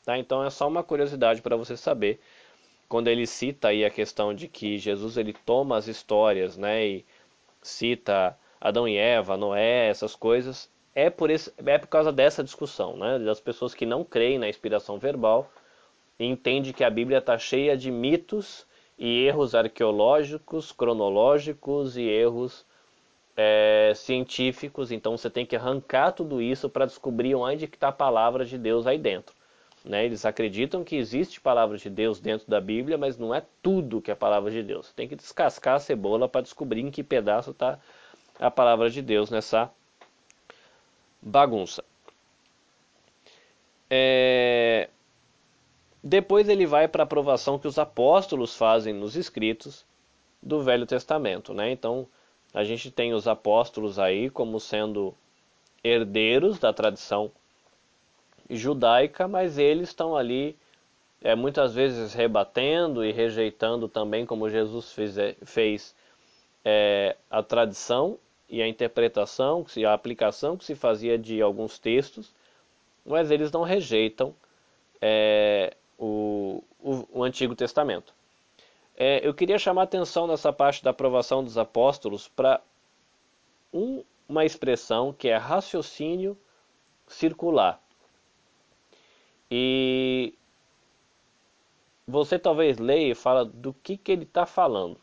Tá? 0.02 0.16
Então 0.16 0.42
é 0.42 0.48
só 0.48 0.66
uma 0.66 0.82
curiosidade 0.82 1.42
para 1.42 1.56
você 1.56 1.76
saber. 1.76 2.18
Quando 2.88 3.08
ele 3.08 3.26
cita 3.26 3.68
aí 3.68 3.84
a 3.84 3.90
questão 3.90 4.32
de 4.32 4.48
que 4.48 4.78
Jesus 4.78 5.18
ele 5.18 5.34
toma 5.34 5.76
as 5.76 5.88
histórias, 5.88 6.56
né, 6.56 6.86
e 6.86 7.06
cita 7.60 8.34
Adão 8.58 8.88
e 8.88 8.96
Eva, 8.96 9.36
Noé, 9.36 9.88
essas 9.88 10.16
coisas, 10.16 10.70
é 10.94 11.10
por 11.10 11.28
esse, 11.28 11.52
é 11.66 11.76
por 11.76 11.88
causa 11.88 12.10
dessa 12.10 12.42
discussão, 12.42 12.96
né, 12.96 13.18
das 13.18 13.40
pessoas 13.40 13.74
que 13.74 13.84
não 13.84 14.02
creem 14.02 14.38
na 14.38 14.48
inspiração 14.48 14.98
verbal 14.98 15.52
e 16.18 16.24
entende 16.24 16.72
que 16.72 16.82
a 16.82 16.88
Bíblia 16.88 17.18
está 17.18 17.36
cheia 17.36 17.76
de 17.76 17.90
mitos 17.90 18.66
e 18.98 19.24
erros 19.24 19.54
arqueológicos, 19.54 20.72
cronológicos 20.72 21.96
e 21.96 22.02
erros 22.02 22.66
é, 23.36 23.92
científicos. 23.94 24.90
Então 24.90 25.16
você 25.16 25.30
tem 25.30 25.46
que 25.46 25.54
arrancar 25.54 26.12
tudo 26.12 26.42
isso 26.42 26.68
para 26.68 26.86
descobrir 26.86 27.34
onde 27.36 27.66
está 27.66 27.88
a 27.88 27.92
palavra 27.92 28.44
de 28.44 28.58
Deus 28.58 28.86
aí 28.86 28.98
dentro. 28.98 29.34
Né? 29.84 30.04
Eles 30.04 30.26
acreditam 30.26 30.82
que 30.82 30.96
existe 30.96 31.40
palavra 31.40 31.78
de 31.78 31.88
Deus 31.88 32.18
dentro 32.18 32.50
da 32.50 32.60
Bíblia, 32.60 32.98
mas 32.98 33.16
não 33.16 33.32
é 33.32 33.42
tudo 33.62 34.02
que 34.02 34.10
é 34.10 34.14
palavra 34.14 34.50
de 34.50 34.62
Deus. 34.62 34.86
Você 34.86 34.92
tem 34.94 35.06
que 35.06 35.14
descascar 35.14 35.76
a 35.76 35.78
cebola 35.78 36.28
para 36.28 36.40
descobrir 36.40 36.80
em 36.80 36.90
que 36.90 37.04
pedaço 37.04 37.52
está 37.52 37.78
a 38.40 38.50
palavra 38.50 38.90
de 38.90 39.00
Deus 39.00 39.30
nessa 39.30 39.70
bagunça. 41.22 41.84
É... 43.88 44.88
Depois 46.02 46.48
ele 46.48 46.66
vai 46.66 46.86
para 46.86 47.02
a 47.02 47.04
aprovação 47.04 47.58
que 47.58 47.66
os 47.66 47.78
apóstolos 47.78 48.56
fazem 48.56 48.94
nos 48.94 49.16
escritos 49.16 49.84
do 50.42 50.62
Velho 50.62 50.86
Testamento, 50.86 51.52
né? 51.52 51.70
Então 51.70 52.06
a 52.54 52.64
gente 52.64 52.90
tem 52.90 53.12
os 53.12 53.26
apóstolos 53.26 53.98
aí 53.98 54.30
como 54.30 54.60
sendo 54.60 55.14
herdeiros 55.82 56.58
da 56.58 56.72
tradição 56.72 57.30
judaica, 58.48 59.28
mas 59.28 59.58
eles 59.58 59.88
estão 59.88 60.16
ali 60.16 60.56
é, 61.20 61.34
muitas 61.34 61.74
vezes 61.74 62.14
rebatendo 62.14 63.04
e 63.04 63.12
rejeitando 63.12 63.88
também, 63.88 64.24
como 64.24 64.48
Jesus 64.48 64.92
fez, 64.92 65.18
é, 65.18 65.36
fez 65.44 65.94
é, 66.64 67.16
a 67.30 67.42
tradição 67.42 68.18
e 68.48 68.62
a 68.62 68.68
interpretação, 68.68 69.66
a 69.86 69.92
aplicação 69.92 70.56
que 70.56 70.64
se 70.64 70.74
fazia 70.74 71.18
de 71.18 71.42
alguns 71.42 71.78
textos, 71.78 72.32
mas 73.04 73.30
eles 73.30 73.50
não 73.52 73.62
rejeitam 73.62 74.34
é, 75.00 75.76
o, 75.98 76.62
o, 76.80 77.20
o, 77.20 77.24
Antigo 77.24 77.54
Testamento. 77.56 78.14
É, 78.96 79.26
eu 79.26 79.34
queria 79.34 79.58
chamar 79.58 79.82
a 79.82 79.84
atenção 79.84 80.26
nessa 80.26 80.52
parte 80.52 80.82
da 80.82 80.90
aprovação 80.90 81.42
dos 81.42 81.58
apóstolos 81.58 82.28
para 82.28 82.60
um, 83.72 84.04
uma 84.28 84.44
expressão 84.44 85.12
que 85.12 85.28
é 85.28 85.36
raciocínio 85.36 86.38
circular. 87.06 87.80
E 89.50 90.34
você 92.06 92.38
talvez 92.38 92.78
leia 92.78 93.12
e 93.12 93.14
fala 93.14 93.44
do 93.44 93.72
que, 93.72 93.96
que 93.96 94.12
ele 94.12 94.24
está 94.24 94.46
falando. 94.46 94.98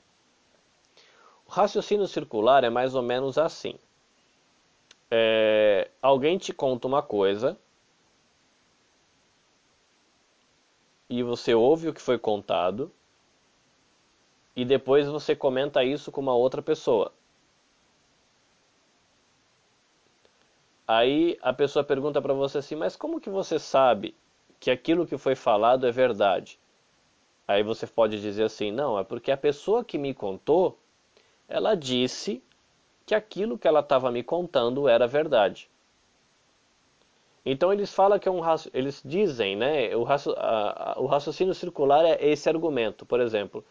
O 1.46 1.52
raciocínio 1.52 2.08
circular 2.08 2.64
é 2.64 2.70
mais 2.70 2.96
ou 2.96 3.02
menos 3.02 3.38
assim. 3.38 3.76
É, 5.10 5.90
alguém 6.02 6.38
te 6.38 6.52
conta 6.52 6.88
uma 6.88 7.02
coisa 7.02 7.58
e 11.10 11.24
você 11.24 11.54
ouve 11.54 11.90
o 11.90 11.94
que 11.94 12.02
foi 12.02 12.18
contado 12.18 12.92
e 14.56 14.64
depois 14.66 15.08
você 15.08 15.36
comenta 15.36 15.84
isso 15.84 16.12
com 16.12 16.22
uma 16.22 16.34
outra 16.34 16.62
pessoa. 16.62 17.12
Aí 20.88 21.38
a 21.42 21.52
pessoa 21.54 21.84
pergunta 21.84 22.22
para 22.22 22.34
você 22.34 22.60
assim: 22.60 22.76
"Mas 22.76 22.96
como 22.96 23.20
que 23.20 23.30
você 23.30 23.60
sabe 23.60 24.16
que 24.60 24.72
aquilo 24.72 25.06
que 25.06 25.18
foi 25.18 25.36
falado 25.36 25.86
é 25.86 25.92
verdade?" 25.92 26.60
Aí 27.48 27.64
você 27.64 27.88
pode 27.88 28.22
dizer 28.22 28.44
assim: 28.44 28.72
"Não, 28.72 29.00
é 29.00 29.04
porque 29.04 29.32
a 29.32 29.38
pessoa 29.38 29.84
que 29.84 29.98
me 29.98 30.14
contou, 30.14 30.78
ela 31.48 31.76
disse 31.76 32.44
que 33.06 33.16
aquilo 33.16 33.58
que 33.58 33.68
ela 33.68 33.82
estava 33.82 34.12
me 34.12 34.24
contando 34.24 34.88
era 34.88 35.08
verdade." 35.08 35.70
Então 37.46 37.72
eles 37.72 37.94
falam 37.94 38.18
que 38.18 38.28
é 38.28 38.32
um 38.32 38.42
eles 38.74 39.02
dizem, 39.06 39.56
né, 39.56 39.96
o, 39.96 40.04
raci 40.04 40.30
a, 40.36 40.96
o 40.98 41.06
raciocínio 41.06 41.54
circular 41.54 42.04
é 42.04 42.18
esse 42.26 42.50
argumento. 42.50 43.06
Por 43.06 43.20
exemplo, 43.22 43.64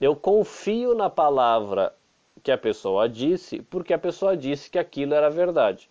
eu 0.00 0.16
confio 0.16 0.94
na 0.94 1.10
palavra 1.10 1.94
que 2.42 2.50
a 2.50 2.56
pessoa 2.56 3.08
disse 3.08 3.60
porque 3.62 3.92
a 3.92 3.98
pessoa 3.98 4.36
disse 4.36 4.70
que 4.70 4.78
aquilo 4.78 5.12
era 5.12 5.28
verdade. 5.28 5.90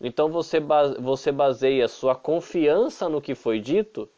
Então 0.00 0.30
você, 0.30 0.58
base, 0.58 0.98
você 0.98 1.30
baseia 1.30 1.86
sua 1.86 2.14
confiança 2.14 3.06
no 3.06 3.20
que 3.20 3.34
foi 3.34 3.60
dito 3.60 4.08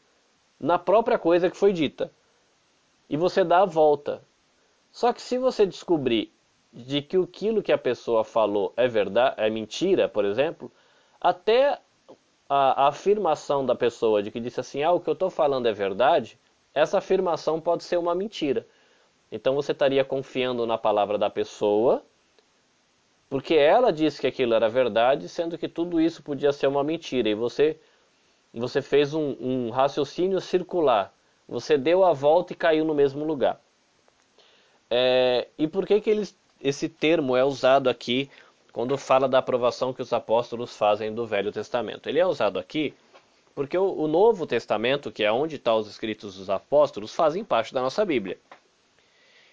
na 0.61 0.79
própria 0.79 1.19
coisa 1.19 1.50
que 1.50 1.57
foi 1.57 1.73
dita. 1.73 2.12
E 3.11 3.17
você 3.17 3.43
dá 3.43 3.62
a 3.62 3.67
volta. 3.67 4.23
Só 4.93 5.12
que 5.12 5.21
se 5.21 5.38
você 5.38 5.67
descobrir 5.67 6.33
de 6.73 7.02
que 7.02 7.17
aquilo 7.17 7.62
que 7.62 7.73
a 7.73 7.79
pessoa 7.79 8.23
falou 8.23 8.73
é 8.76 8.87
verdade, 8.87 9.35
é 9.38 9.50
mentira, 9.50 10.09
por 10.09 10.25
exemplo, 10.25 10.71
até 11.21 11.81
a, 12.54 12.85
a 12.85 12.88
afirmação 12.88 13.64
da 13.64 13.75
pessoa 13.75 14.23
de 14.23 14.30
que 14.30 14.38
disse 14.38 14.61
assim, 14.61 14.82
ah, 14.82 14.92
o 14.92 15.00
que 15.00 15.09
eu 15.09 15.14
estou 15.14 15.30
falando 15.30 15.66
é 15.66 15.73
verdade, 15.73 16.38
essa 16.75 16.99
afirmação 16.99 17.59
pode 17.59 17.82
ser 17.82 17.97
uma 17.97 18.14
mentira. 18.14 18.66
Então 19.30 19.54
você 19.54 19.73
estaria 19.73 20.04
confiando 20.04 20.66
na 20.66 20.76
palavra 20.76 21.16
da 21.16 21.30
pessoa, 21.30 22.04
porque 23.30 23.54
ela 23.54 23.90
disse 23.90 24.21
que 24.21 24.26
aquilo 24.26 24.52
era 24.52 24.68
verdade, 24.68 25.30
sendo 25.30 25.56
que 25.56 25.66
tudo 25.66 25.99
isso 25.99 26.23
podia 26.23 26.52
ser 26.52 26.66
uma 26.66 26.85
mentira. 26.85 27.30
E 27.30 27.35
você, 27.35 27.78
você 28.52 28.82
fez 28.82 29.14
um, 29.14 29.35
um 29.40 29.71
raciocínio 29.71 30.38
circular. 30.38 31.10
Você 31.49 31.78
deu 31.78 32.04
a 32.04 32.12
volta 32.12 32.52
e 32.52 32.56
caiu 32.56 32.84
no 32.84 32.95
mesmo 32.95 33.25
lugar. 33.25 33.58
É, 34.91 35.49
e 35.56 35.67
por 35.67 35.86
que, 35.86 36.02
que 36.02 36.10
eles, 36.10 36.36
esse 36.60 36.86
termo 36.86 37.34
é 37.34 37.43
usado 37.43 37.88
aqui 37.88 38.28
quando 38.73 38.97
fala 38.97 39.28
da 39.28 39.39
aprovação 39.39 39.93
que 39.93 40.02
os 40.02 40.13
apóstolos 40.13 40.76
fazem 40.76 41.15
do 41.15 41.26
Velho 41.26 41.52
Testamento. 41.52 42.08
Ele 42.08 42.19
é 42.19 42.26
usado 42.26 42.58
aqui 42.58 42.95
porque 43.54 43.76
o, 43.76 43.85
o 43.85 44.08
Novo 44.08 44.47
Testamento, 44.47 45.13
que 45.13 45.23
é 45.23 45.30
onde 45.30 45.56
estão 45.56 45.76
os 45.76 45.87
escritos 45.87 46.37
dos 46.37 46.49
apóstolos, 46.49 47.15
fazem 47.15 47.45
parte 47.45 47.75
da 47.75 47.82
nossa 47.82 48.04
Bíblia. 48.04 48.39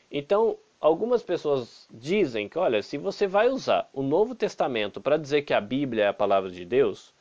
Então, 0.10 0.58
algumas 0.80 1.22
pessoas 1.22 1.86
dizem 1.92 2.48
que, 2.48 2.58
olha, 2.58 2.82
se 2.82 2.98
você 2.98 3.28
vai 3.28 3.50
usar 3.50 3.90
o 3.94 4.02
Novo 4.02 4.34
Testamento 4.34 5.02
para 5.02 5.18
dizer 5.18 5.42
que 5.42 5.54
a 5.54 5.60
Bíblia 5.60 6.06
é 6.06 6.08
a 6.08 6.14
palavra 6.14 6.50
de 6.50 6.64
Deus 6.64 7.14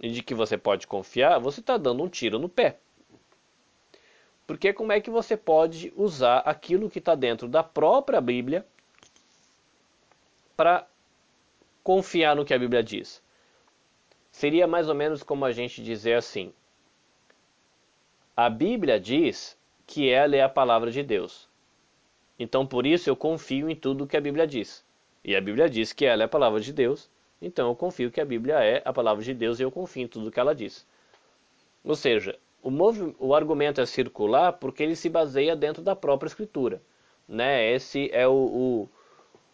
e 0.00 0.10
de 0.10 0.22
que 0.22 0.34
você 0.34 0.58
pode 0.58 0.86
confiar, 0.86 1.40
você 1.40 1.60
está 1.60 1.78
dando 1.78 2.02
um 2.02 2.08
tiro 2.08 2.38
no 2.38 2.48
pé. 2.48 2.76
Porque 4.46 4.74
como 4.74 4.92
é 4.92 5.00
que 5.00 5.08
você 5.08 5.38
pode 5.38 5.90
usar 5.96 6.38
aquilo 6.40 6.90
que 6.90 6.98
está 6.98 7.14
dentro 7.14 7.48
da 7.48 7.62
própria 7.62 8.20
Bíblia 8.20 8.66
para 10.56 10.86
confiar 11.82 12.34
no 12.34 12.44
que 12.44 12.54
a 12.54 12.58
Bíblia 12.58 12.82
diz. 12.82 13.22
Seria 14.30 14.66
mais 14.66 14.88
ou 14.88 14.94
menos 14.94 15.22
como 15.22 15.44
a 15.44 15.52
gente 15.52 15.82
dizer 15.82 16.14
assim: 16.14 16.52
a 18.36 18.48
Bíblia 18.50 18.98
diz 18.98 19.56
que 19.86 20.08
ela 20.08 20.34
é 20.34 20.42
a 20.42 20.48
palavra 20.48 20.90
de 20.90 21.02
Deus. 21.02 21.48
Então 22.38 22.66
por 22.66 22.86
isso 22.86 23.08
eu 23.08 23.14
confio 23.14 23.70
em 23.70 23.76
tudo 23.76 24.06
que 24.06 24.16
a 24.16 24.20
Bíblia 24.20 24.46
diz. 24.46 24.84
E 25.22 25.36
a 25.36 25.40
Bíblia 25.40 25.68
diz 25.68 25.92
que 25.92 26.04
ela 26.04 26.22
é 26.22 26.26
a 26.26 26.28
palavra 26.28 26.60
de 26.60 26.72
Deus, 26.72 27.08
então 27.40 27.68
eu 27.68 27.76
confio 27.76 28.10
que 28.10 28.20
a 28.20 28.24
Bíblia 28.24 28.62
é 28.62 28.82
a 28.84 28.92
palavra 28.92 29.22
de 29.22 29.32
Deus 29.32 29.60
e 29.60 29.62
eu 29.62 29.70
confio 29.70 30.02
em 30.02 30.08
tudo 30.08 30.30
que 30.30 30.40
ela 30.40 30.54
diz. 30.54 30.86
Ou 31.84 31.94
seja, 31.94 32.38
o, 32.62 32.70
o 33.18 33.34
argumento 33.34 33.80
é 33.80 33.86
circular 33.86 34.54
porque 34.54 34.82
ele 34.82 34.96
se 34.96 35.08
baseia 35.08 35.54
dentro 35.54 35.82
da 35.82 35.94
própria 35.94 36.28
Escritura. 36.28 36.82
Né? 37.28 37.72
Esse 37.72 38.10
é 38.12 38.26
o, 38.26 38.88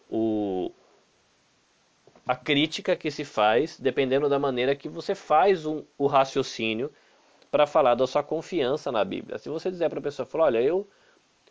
o, 0.09 0.15
o 0.17 0.71
a 2.25 2.35
crítica 2.35 2.95
que 2.95 3.09
se 3.09 3.25
faz, 3.25 3.79
dependendo 3.79 4.29
da 4.29 4.39
maneira 4.39 4.75
que 4.75 4.87
você 4.87 5.15
faz 5.15 5.65
um, 5.65 5.83
o 5.97 6.07
raciocínio 6.07 6.91
para 7.49 7.67
falar 7.67 7.95
da 7.95 8.07
sua 8.07 8.23
confiança 8.23 8.91
na 8.91 9.03
Bíblia. 9.03 9.37
Se 9.37 9.49
você 9.49 9.69
dizer 9.69 9.89
para 9.89 9.99
a 9.99 10.03
pessoa, 10.03 10.27
olha, 10.35 10.61
eu, 10.61 10.87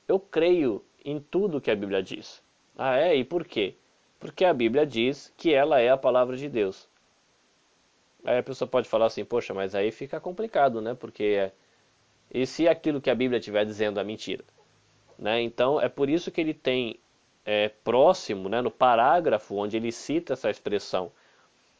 eu 0.09 0.19
creio 0.19 0.83
em 1.05 1.21
tudo 1.21 1.61
que 1.61 1.71
a 1.71 1.77
Bíblia 1.77 2.03
diz. 2.03 2.43
Ah, 2.77 2.97
é? 2.97 3.15
E 3.15 3.25
por 3.25 3.45
quê? 3.45 3.75
Porque 4.19 4.45
a 4.45 4.55
Bíblia 4.55 4.87
diz 4.87 5.33
que 5.37 5.53
ela 5.53 5.81
é 5.81 5.91
a 5.91 5.97
palavra 5.97 6.37
de 6.37 6.49
Deus. 6.49 6.89
Aí 8.25 8.39
a 8.39 8.43
pessoa 8.43 8.69
pode 8.69 8.89
falar 8.89 9.07
assim, 9.07 9.25
poxa, 9.25 9.53
mas 9.53 9.75
aí 9.75 9.91
fica 9.91 10.21
complicado, 10.21 10.81
né? 10.81 10.95
Porque 10.95 11.25
é... 11.25 11.53
e 12.33 12.47
se 12.47 12.69
aquilo 12.69 13.01
que 13.01 13.11
a 13.11 13.15
Bíblia 13.15 13.39
estiver 13.39 13.65
dizendo 13.65 13.99
é 13.99 14.05
mentira? 14.05 14.45
Né? 15.19 15.43
Então 15.43 15.81
é 15.81 15.89
por 15.89 16.09
isso 16.09 16.31
que 16.31 16.41
ele 16.41 16.55
tem 16.55 16.99
é, 17.45 17.69
próximo, 17.69 18.49
né, 18.49 18.61
no 18.61 18.71
parágrafo 18.71 19.57
onde 19.57 19.77
ele 19.77 19.93
cita 19.93 20.35
essa 20.35 20.51
expressão 20.51 21.11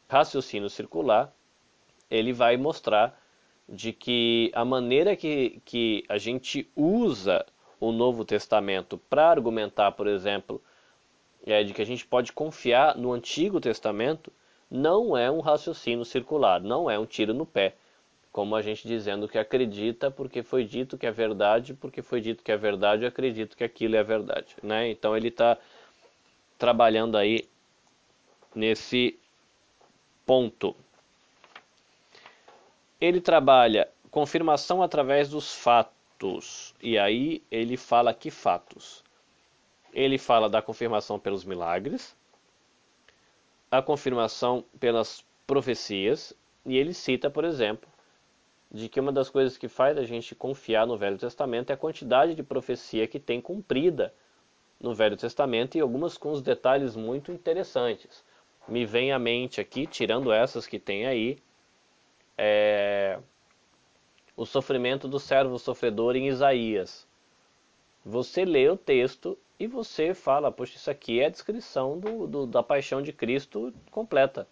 raciocínio 0.07 0.69
circular, 0.69 1.33
ele 2.09 2.33
vai 2.33 2.57
mostrar 2.57 3.17
de 3.67 3.93
que 3.93 4.51
a 4.53 4.65
maneira 4.65 5.15
que, 5.15 5.61
que 5.63 6.03
a 6.09 6.17
gente 6.17 6.69
usa 6.75 7.45
o 7.79 7.91
Novo 7.91 8.25
Testamento 8.25 8.97
para 9.09 9.29
argumentar, 9.29 9.93
por 9.93 10.07
exemplo, 10.07 10.61
é, 11.45 11.63
de 11.63 11.73
que 11.73 11.81
a 11.81 11.85
gente 11.85 12.05
pode 12.05 12.33
confiar 12.33 12.97
no 12.97 13.13
Antigo 13.13 13.61
Testamento, 13.61 14.31
não 14.69 15.17
é 15.17 15.31
um 15.31 15.39
raciocínio 15.39 16.05
circular, 16.05 16.61
não 16.61 16.89
é 16.89 16.99
um 16.99 17.05
tiro 17.05 17.33
no 17.33 17.45
pé, 17.45 17.75
como 18.31 18.55
a 18.55 18.61
gente 18.61 18.87
dizendo 18.87 19.27
que 19.27 19.37
acredita 19.37 20.09
porque 20.09 20.41
foi 20.41 20.63
dito 20.63 20.97
que 20.97 21.05
é 21.05 21.11
verdade, 21.11 21.73
porque 21.73 22.01
foi 22.01 22.21
dito 22.21 22.43
que 22.43 22.51
é 22.51 22.57
verdade, 22.57 23.03
eu 23.03 23.09
acredito 23.09 23.57
que 23.57 23.63
aquilo 23.63 23.95
é 23.95 24.03
verdade, 24.03 24.55
né? 24.63 24.89
Então 24.89 25.15
ele 25.15 25.27
está 25.27 25.57
trabalhando 26.57 27.17
aí 27.17 27.49
nesse 28.55 29.19
ponto. 30.25 30.75
Ele 32.99 33.19
trabalha 33.19 33.89
confirmação 34.09 34.81
através 34.83 35.29
dos 35.29 35.53
fatos. 35.53 36.75
E 36.81 36.97
aí 36.97 37.43
ele 37.49 37.75
fala 37.75 38.13
que 38.13 38.29
fatos? 38.29 39.03
Ele 39.91 40.17
fala 40.17 40.49
da 40.49 40.61
confirmação 40.61 41.19
pelos 41.19 41.43
milagres, 41.43 42.15
a 43.69 43.81
confirmação 43.81 44.63
pelas 44.79 45.25
profecias, 45.47 46.33
e 46.65 46.77
ele 46.77 46.93
cita, 46.93 47.29
por 47.29 47.43
exemplo, 47.43 47.89
de 48.71 48.87
que 48.87 48.99
uma 48.99 49.11
das 49.11 49.29
coisas 49.29 49.57
que 49.57 49.67
faz 49.67 49.97
a 49.97 50.03
gente 50.03 50.33
confiar 50.33 50.87
no 50.87 50.97
Velho 50.97 51.17
Testamento 51.17 51.71
é 51.71 51.73
a 51.73 51.77
quantidade 51.77 52.33
de 52.33 52.41
profecia 52.41 53.05
que 53.05 53.19
tem 53.19 53.41
cumprida 53.41 54.13
no 54.79 54.93
Velho 54.93 55.17
Testamento 55.17 55.77
e 55.77 55.81
algumas 55.81 56.17
com 56.17 56.31
os 56.31 56.41
detalhes 56.41 56.95
muito 56.95 57.31
interessantes. 57.31 58.23
Me 58.67 58.85
vem 58.85 59.11
à 59.11 59.19
mente 59.19 59.59
aqui, 59.59 59.85
tirando 59.85 60.31
essas 60.31 60.65
que 60.65 60.79
tem 60.79 61.05
aí, 61.05 61.37
é... 62.37 63.19
o 64.37 64.45
sofrimento 64.45 65.07
do 65.07 65.19
servo 65.19 65.59
sofredor 65.59 66.15
em 66.15 66.27
Isaías. 66.27 67.05
Você 68.05 68.45
lê 68.45 68.69
o 68.69 68.77
texto 68.77 69.37
e 69.59 69.67
você 69.67 70.13
fala, 70.13 70.51
poxa, 70.51 70.77
isso 70.77 70.89
aqui 70.89 71.19
é 71.19 71.25
a 71.25 71.29
descrição 71.29 71.99
do, 71.99 72.25
do 72.25 72.47
da 72.47 72.63
paixão 72.63 73.01
de 73.01 73.11
Cristo 73.11 73.73
completa. 73.91 74.47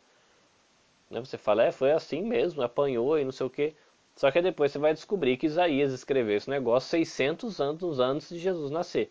Né? 1.09 1.19
Você 1.19 1.37
fala, 1.37 1.63
é, 1.63 1.71
foi 1.71 1.91
assim 1.91 2.21
mesmo, 2.21 2.61
apanhou 2.61 3.17
e 3.17 3.23
não 3.23 3.31
sei 3.31 3.47
o 3.47 3.49
que. 3.49 3.73
Só 4.19 4.29
que 4.31 4.41
depois 4.41 4.69
você 4.69 4.77
vai 4.77 4.93
descobrir 4.93 5.37
que 5.37 5.45
Isaías 5.45 5.93
escreveu 5.93 6.35
esse 6.35 6.49
negócio 6.49 6.89
600 6.89 7.61
anos 7.61 8.01
antes 8.01 8.27
de 8.27 8.37
Jesus 8.37 8.69
nascer. 8.69 9.09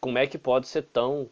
Como 0.00 0.16
é 0.16 0.28
que 0.28 0.38
pode 0.38 0.68
ser 0.68 0.82
tão 0.82 1.28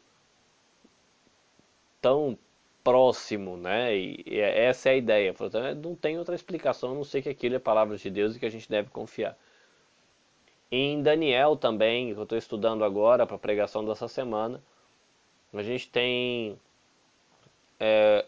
tão 2.02 2.36
próximo, 2.82 3.56
né? 3.56 3.96
E, 3.96 4.24
é, 4.26 4.64
essa 4.64 4.88
é 4.88 4.94
a 4.94 4.96
ideia. 4.96 5.32
Não 5.80 5.94
tem 5.94 6.18
outra 6.18 6.34
explicação, 6.34 6.90
a 6.90 6.94
não 6.96 7.04
sei 7.04 7.22
que 7.22 7.28
aquilo 7.28 7.54
é 7.54 7.60
palavra 7.60 7.96
de 7.96 8.10
Deus 8.10 8.34
e 8.34 8.40
que 8.40 8.46
a 8.46 8.50
gente 8.50 8.68
deve 8.68 8.90
confiar. 8.90 9.38
Em 10.68 11.00
Daniel 11.00 11.56
também, 11.56 12.12
que 12.12 12.18
eu 12.18 12.24
estou 12.24 12.38
estudando 12.38 12.82
agora 12.82 13.24
para 13.24 13.36
a 13.36 13.38
pregação 13.38 13.84
dessa 13.84 14.08
semana, 14.08 14.60
a 15.54 15.62
gente 15.62 15.88
tem 15.88 16.58
é, 17.78 18.26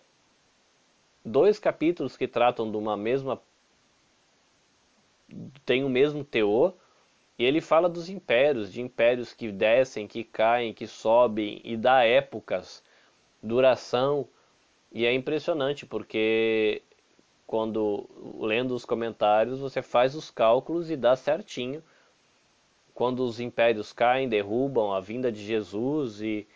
dois 1.24 1.58
capítulos 1.58 2.16
que 2.16 2.28
tratam 2.28 2.70
de 2.70 2.76
uma 2.76 2.96
mesma. 2.96 3.42
Tem 5.64 5.84
o 5.84 5.88
mesmo 5.88 6.24
teor, 6.24 6.74
e 7.38 7.44
ele 7.44 7.60
fala 7.60 7.88
dos 7.88 8.08
impérios, 8.08 8.72
de 8.72 8.80
impérios 8.80 9.32
que 9.32 9.50
descem, 9.50 10.06
que 10.06 10.22
caem, 10.22 10.72
que 10.72 10.86
sobem, 10.86 11.60
e 11.64 11.76
dá 11.76 12.04
épocas, 12.04 12.82
duração, 13.42 14.28
e 14.92 15.06
é 15.06 15.12
impressionante 15.12 15.86
porque 15.86 16.82
quando 17.46 18.08
lendo 18.40 18.74
os 18.74 18.84
comentários 18.84 19.58
você 19.58 19.82
faz 19.82 20.14
os 20.14 20.30
cálculos 20.30 20.90
e 20.90 20.96
dá 20.96 21.16
certinho 21.16 21.82
quando 22.94 23.24
os 23.24 23.40
impérios 23.40 23.92
caem, 23.92 24.28
derrubam 24.28 24.92
a 24.92 25.00
vinda 25.00 25.32
de 25.32 25.42
Jesus 25.42 26.20
e 26.20 26.46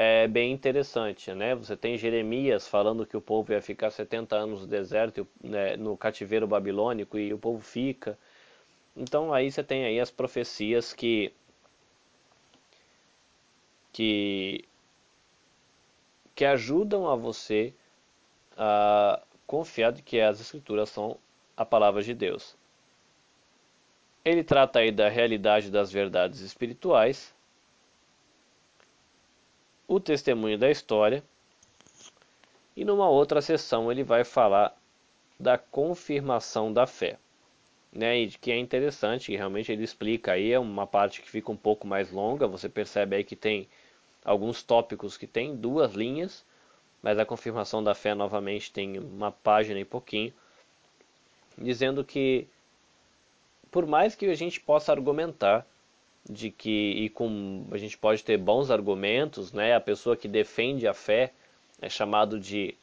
é 0.00 0.28
bem 0.28 0.52
interessante, 0.52 1.34
né? 1.34 1.56
Você 1.56 1.76
tem 1.76 1.98
Jeremias 1.98 2.68
falando 2.68 3.04
que 3.04 3.16
o 3.16 3.20
povo 3.20 3.52
ia 3.52 3.60
ficar 3.60 3.90
70 3.90 4.36
anos 4.36 4.60
no 4.60 4.66
deserto, 4.68 5.26
né, 5.42 5.76
no 5.76 5.96
cativeiro 5.96 6.46
babilônico 6.46 7.18
e 7.18 7.34
o 7.34 7.38
povo 7.38 7.60
fica. 7.60 8.16
Então 8.96 9.34
aí 9.34 9.50
você 9.50 9.64
tem 9.64 9.84
aí 9.84 9.98
as 9.98 10.08
profecias 10.08 10.92
que 10.92 11.32
que 13.92 14.64
que 16.32 16.44
ajudam 16.44 17.08
a 17.08 17.16
você 17.16 17.74
a 18.56 19.20
confiar 19.48 19.90
de 19.92 20.02
que 20.02 20.20
as 20.20 20.40
escrituras 20.40 20.90
são 20.90 21.18
a 21.56 21.64
palavra 21.64 22.04
de 22.04 22.14
Deus. 22.14 22.56
Ele 24.24 24.44
trata 24.44 24.78
aí 24.78 24.92
da 24.92 25.08
realidade 25.08 25.72
das 25.72 25.90
verdades 25.90 26.40
espirituais, 26.40 27.34
o 29.88 29.98
testemunho 29.98 30.58
da 30.58 30.70
história, 30.70 31.24
e 32.76 32.84
numa 32.84 33.08
outra 33.08 33.40
sessão 33.40 33.90
ele 33.90 34.04
vai 34.04 34.22
falar 34.22 34.76
da 35.40 35.56
confirmação 35.56 36.72
da 36.72 36.86
fé. 36.86 37.18
Né, 37.90 38.18
e 38.18 38.28
que 38.28 38.52
é 38.52 38.58
interessante, 38.58 39.32
que 39.32 39.36
realmente 39.36 39.72
ele 39.72 39.82
explica 39.82 40.32
aí, 40.32 40.52
é 40.52 40.58
uma 40.58 40.86
parte 40.86 41.22
que 41.22 41.30
fica 41.30 41.50
um 41.50 41.56
pouco 41.56 41.86
mais 41.86 42.12
longa, 42.12 42.46
você 42.46 42.68
percebe 42.68 43.16
aí 43.16 43.24
que 43.24 43.34
tem 43.34 43.66
alguns 44.22 44.62
tópicos 44.62 45.16
que 45.16 45.26
tem 45.26 45.56
duas 45.56 45.94
linhas, 45.94 46.44
mas 47.02 47.18
a 47.18 47.24
confirmação 47.24 47.82
da 47.82 47.94
fé 47.94 48.14
novamente 48.14 48.70
tem 48.70 48.98
uma 48.98 49.32
página 49.32 49.80
e 49.80 49.86
pouquinho, 49.86 50.34
dizendo 51.56 52.04
que 52.04 52.46
por 53.70 53.86
mais 53.86 54.14
que 54.14 54.26
a 54.26 54.34
gente 54.34 54.60
possa 54.60 54.92
argumentar 54.92 55.66
de 56.28 56.50
que 56.50 56.90
e 56.90 57.08
com 57.08 57.66
a 57.70 57.78
gente 57.78 57.96
pode 57.96 58.22
ter 58.22 58.36
bons 58.36 58.70
argumentos, 58.70 59.52
né? 59.52 59.74
A 59.74 59.80
pessoa 59.80 60.16
que 60.16 60.28
defende 60.28 60.86
a 60.86 60.92
fé 60.94 61.32
é 61.80 61.88
chamado 61.88 62.38
de 62.38 62.74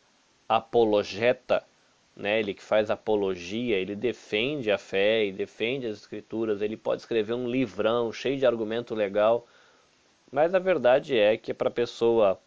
apologeta, 0.50 1.64
né? 2.16 2.40
Ele 2.40 2.54
que 2.54 2.64
faz 2.64 2.90
apologia, 2.90 3.78
ele 3.78 3.96
defende 3.96 4.72
a 4.72 4.78
fé 4.78 5.26
e 5.26 5.32
defende 5.32 5.86
as 5.86 5.98
escrituras, 5.98 6.62
ele 6.62 6.78
pode 6.78 7.02
escrever 7.02 7.34
um 7.34 7.48
livrão 7.48 8.12
cheio 8.12 8.38
de 8.38 8.46
argumento 8.46 8.96
legal, 8.96 9.46
mas 10.32 10.54
a 10.56 10.60
verdade 10.60 11.18
é 11.18 11.38
que 11.38 11.54
para 11.54 11.70
a 11.70 11.72
pessoa 11.72 12.40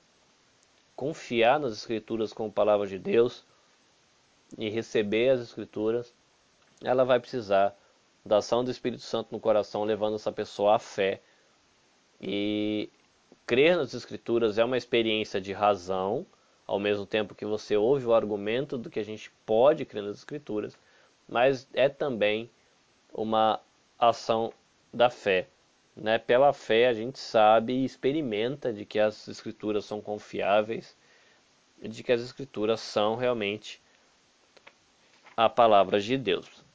confiar 0.97 1.61
nas 1.61 1.75
escrituras 1.75 2.33
como 2.33 2.51
palavra 2.51 2.87
de 2.87 2.99
Deus 2.99 3.45
e 4.59 4.69
receber 4.69 5.31
as 5.31 5.41
escrituras, 5.41 6.13
ela 6.83 7.05
vai 7.05 7.21
precisar 7.21 7.77
da 8.25 8.39
ação 8.39 8.65
do 8.65 8.71
Espírito 8.71 9.03
Santo 9.03 9.29
no 9.33 9.41
coração, 9.41 9.85
levando 9.85 10.17
essa 10.17 10.33
pessoa 10.33 10.77
à 10.77 10.79
fé. 10.79 11.21
E 12.21 12.91
crer 13.47 13.77
nas 13.77 13.95
Escrituras 13.95 14.59
é 14.59 14.65
uma 14.65 14.77
experiência 14.77 15.41
de 15.41 15.53
razão, 15.53 16.27
ao 16.67 16.79
mesmo 16.79 17.07
tempo 17.07 17.35
que 17.35 17.47
você 17.47 17.77
ouve 17.77 18.07
o 18.07 18.13
argumento 18.13 18.77
do 18.77 18.91
que 18.91 19.01
a 19.01 19.05
gente 19.05 19.31
pode 19.47 19.85
crer 19.85 20.03
nas 20.03 20.19
Escrituras, 20.19 20.79
mas 21.27 21.69
é 21.73 21.89
também 21.89 22.51
uma 23.13 23.61
ação 23.99 24.53
da 24.93 25.09
fé. 25.09 25.49
Né? 25.97 26.19
Pela 26.19 26.53
fé 26.53 26.89
a 26.89 26.93
gente 26.93 27.19
sabe 27.19 27.73
e 27.73 27.85
experimenta 27.85 28.73
de 28.73 28.85
que 28.85 28.99
as 28.99 29.27
Escrituras 29.29 29.85
são 29.85 30.01
confiáveis, 30.01 30.97
de 31.81 32.03
que 32.03 32.13
as 32.13 32.21
Escrituras 32.21 32.81
são 32.81 33.17
realmente 33.17 33.81
a 35.37 35.49
palavra 35.49 36.01
de 36.01 36.17
Deus. 36.17 36.68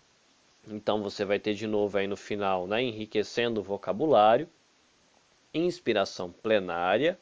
Então 0.67 1.01
você 1.01 1.25
vai 1.25 1.39
ter 1.39 1.53
de 1.53 1.67
novo 1.67 1.97
aí 1.97 2.07
no 2.07 2.15
final, 2.15 2.67
né, 2.67 2.81
enriquecendo 2.81 3.59
o 3.59 3.63
vocabulário, 3.63 4.47
inspiração 5.53 6.31
plenária, 6.31 7.19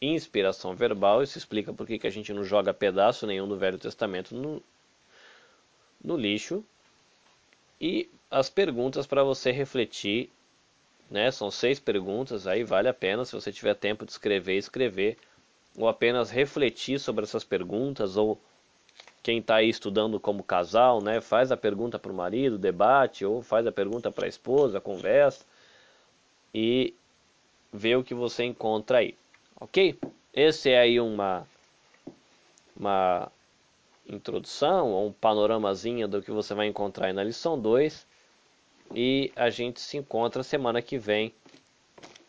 inspiração 0.00 0.74
verbal. 0.74 1.22
Isso 1.22 1.38
explica 1.38 1.72
por 1.72 1.86
que 1.86 2.06
a 2.06 2.10
gente 2.10 2.32
não 2.32 2.44
joga 2.44 2.72
pedaço 2.72 3.26
nenhum 3.26 3.48
do 3.48 3.56
Velho 3.56 3.78
Testamento 3.78 4.34
no, 4.34 4.62
no 6.02 6.16
lixo. 6.16 6.64
E 7.80 8.08
as 8.30 8.48
perguntas 8.48 9.06
para 9.06 9.24
você 9.24 9.50
refletir, 9.50 10.30
né? 11.10 11.30
São 11.30 11.50
seis 11.50 11.78
perguntas, 11.78 12.46
aí 12.46 12.64
vale 12.64 12.88
a 12.88 12.94
pena, 12.94 13.24
se 13.24 13.32
você 13.32 13.52
tiver 13.52 13.74
tempo 13.74 14.04
de 14.04 14.12
escrever, 14.12 14.56
escrever, 14.56 15.18
ou 15.76 15.88
apenas 15.88 16.30
refletir 16.30 16.98
sobre 16.98 17.24
essas 17.24 17.44
perguntas, 17.44 18.16
ou 18.16 18.40
quem 19.24 19.38
está 19.38 19.56
aí 19.56 19.70
estudando 19.70 20.20
como 20.20 20.44
casal, 20.44 21.00
né, 21.00 21.18
faz 21.18 21.50
a 21.50 21.56
pergunta 21.56 21.98
para 21.98 22.12
o 22.12 22.14
marido, 22.14 22.58
debate, 22.58 23.24
ou 23.24 23.40
faz 23.40 23.66
a 23.66 23.72
pergunta 23.72 24.12
para 24.12 24.26
a 24.26 24.28
esposa, 24.28 24.82
conversa, 24.82 25.46
e 26.54 26.94
vê 27.72 27.96
o 27.96 28.04
que 28.04 28.12
você 28.12 28.44
encontra 28.44 28.98
aí, 28.98 29.16
ok? 29.58 29.98
Esse 30.30 30.70
é 30.70 30.78
aí 30.78 31.00
uma, 31.00 31.48
uma 32.76 33.32
introdução, 34.06 35.06
um 35.06 35.10
panoramazinho 35.10 36.06
do 36.06 36.20
que 36.20 36.30
você 36.30 36.52
vai 36.52 36.66
encontrar 36.66 37.06
aí 37.06 37.14
na 37.14 37.24
lição 37.24 37.58
2, 37.58 38.06
e 38.94 39.32
a 39.34 39.48
gente 39.48 39.80
se 39.80 39.96
encontra 39.96 40.42
semana 40.42 40.82
que 40.82 40.98
vem 40.98 41.32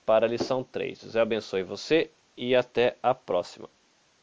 para 0.06 0.26
a 0.26 0.30
lição 0.30 0.64
3. 0.64 1.02
Deus 1.02 1.16
abençoe 1.18 1.62
você 1.62 2.10
e 2.38 2.56
até 2.56 2.96
a 3.04 3.14
próxima. 3.14 3.75